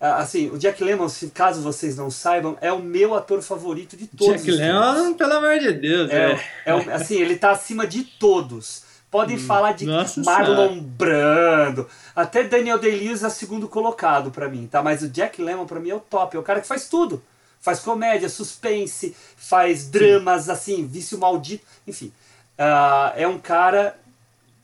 [0.00, 4.08] assim, o Jack Lemmon, se caso vocês não saibam, é o meu ator favorito de
[4.08, 4.42] todos.
[4.42, 6.32] Jack Lemmon, pelo amor de Deus, é,
[6.66, 6.72] é.
[6.72, 8.90] é assim, ele está acima de todos.
[9.10, 10.80] Podem hum, falar de Marlon senhora.
[10.82, 14.82] Brando, até Daniel Day-Lewis é segundo colocado para mim, tá?
[14.82, 17.22] Mas o Jack Lemmon para mim é o top, é o cara que faz tudo.
[17.60, 20.50] Faz comédia, suspense, faz dramas, Sim.
[20.50, 22.10] assim, vício maldito, enfim.
[22.58, 23.98] Uh, é um cara,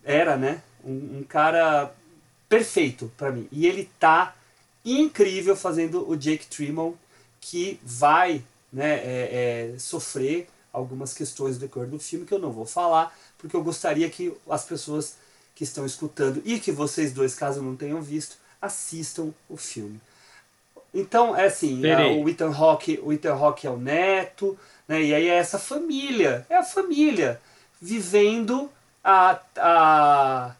[0.03, 0.63] era, né?
[0.83, 1.93] Um, um cara
[2.49, 3.49] perfeito para mim.
[3.51, 4.35] E ele tá
[4.85, 6.97] incrível fazendo o Jake Trimmel,
[7.41, 8.43] que vai
[8.73, 13.17] né, é, é, sofrer algumas questões do decorrer do filme que eu não vou falar,
[13.39, 15.17] porque eu gostaria que as pessoas
[15.55, 20.01] que estão escutando e que vocês dois, caso não tenham visto, assistam o filme.
[20.93, 25.15] Então, é assim, a, o Ethan Hawke, o Ethan Hawke é o neto, né, e
[25.15, 27.41] aí é essa família, é a família
[27.81, 28.71] vivendo
[29.03, 30.55] a, a,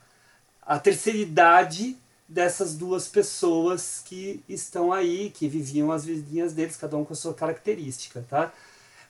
[0.67, 1.97] a terceira idade
[2.29, 7.17] dessas duas pessoas que estão aí, que viviam as vidinhas deles, cada um com a
[7.17, 8.53] sua característica, tá?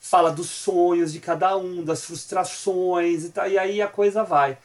[0.07, 4.57] fala dos sonhos de cada um, das frustrações e tal, e aí a coisa vai.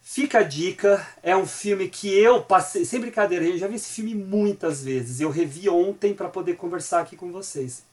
[0.00, 3.90] Fica a dica, é um filme que eu passei, sem brincadeira, eu já vi esse
[3.90, 5.20] filme muitas vezes.
[5.20, 7.84] Eu revi ontem para poder conversar aqui com vocês.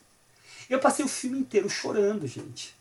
[0.69, 2.75] Eu passei o filme inteiro chorando, gente.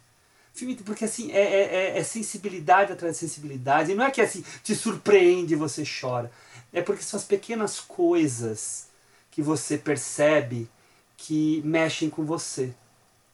[0.58, 3.92] Filme, porque assim, é, é, é, é sensibilidade atrás de sensibilidade.
[3.92, 6.32] E não é que assim, te surpreende e você chora.
[6.72, 8.88] É porque são as pequenas coisas
[9.30, 10.68] que você percebe
[11.16, 12.74] que mexem com você.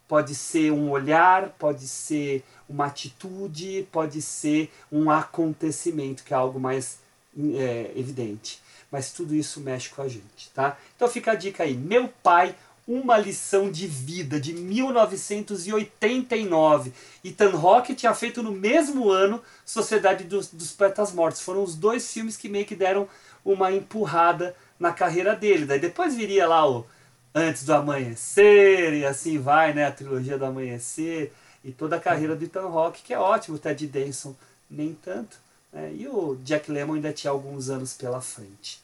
[0.06, 6.60] Pode ser um olhar, pode ser uma atitude, pode ser um acontecimento, que é algo
[6.60, 6.98] mais
[7.38, 8.60] é, evidente.
[8.90, 10.76] Mas tudo isso mexe com a gente, tá?
[10.94, 11.74] Então fica a dica aí.
[11.74, 12.54] Meu pai,
[12.86, 16.92] uma lição de vida, de 1989.
[17.24, 21.40] Ethan Hawke tinha feito no mesmo ano Sociedade dos, dos Poetas Mortos.
[21.40, 23.08] Foram os dois filmes que meio que deram
[23.44, 25.66] uma empurrada na carreira dele.
[25.66, 26.86] Daí depois viria lá o
[27.34, 29.86] Antes do Amanhecer, e assim vai, né?
[29.86, 31.32] A trilogia do Amanhecer,
[31.64, 34.36] e toda a carreira do Ethan Hawke, que é ótimo, o Ted Danson
[34.70, 35.36] nem tanto.
[35.72, 35.94] Né?
[35.94, 38.80] E o Jack Lemmon ainda tinha alguns anos pela frente.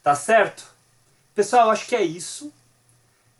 [0.00, 0.64] Tá certo?
[1.34, 2.52] Pessoal, acho que é isso.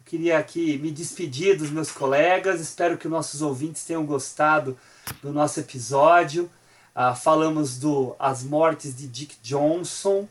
[0.09, 2.63] Eu queria aqui me despedir dos meus colegas.
[2.63, 4.75] Espero que nossos ouvintes tenham gostado
[5.23, 6.51] do nosso episódio.
[6.95, 10.27] Ah, falamos do As Mortes de Dick Johnson,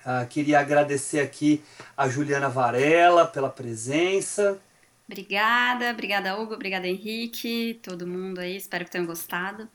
[0.00, 1.62] Uh, queria agradecer aqui
[1.94, 4.58] a Juliana Varela pela presença.
[5.06, 9.68] Obrigada, obrigada Hugo, obrigada Henrique, todo mundo aí, espero que tenham gostado.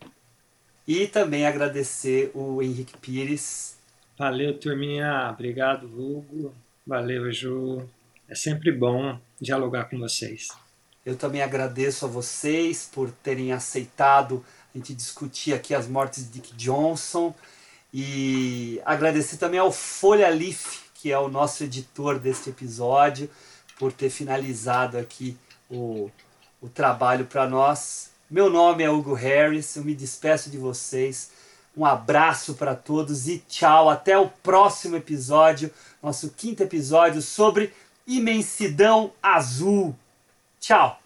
[0.88, 3.78] E também agradecer o Henrique Pires.
[4.18, 5.30] Valeu, turminha.
[5.30, 6.52] Obrigado, Hugo.
[6.88, 7.88] Valeu, Ju.
[8.28, 10.48] É sempre bom dialogar com vocês.
[11.06, 14.44] Eu também agradeço a vocês por terem aceitado
[14.74, 17.36] a gente discutir aqui as mortes de Dick Johnson.
[17.94, 23.30] E agradecer também ao Folha Leaf, que é o nosso editor deste episódio,
[23.78, 25.38] por ter finalizado aqui
[25.70, 26.10] o,
[26.60, 28.10] o trabalho para nós.
[28.30, 31.32] Meu nome é Hugo Harris, eu me despeço de vocês.
[31.78, 33.90] Um abraço para todos e tchau.
[33.90, 35.70] Até o próximo episódio,
[36.02, 37.72] nosso quinto episódio sobre
[38.08, 39.96] imensidão azul.
[40.60, 41.00] Tchau!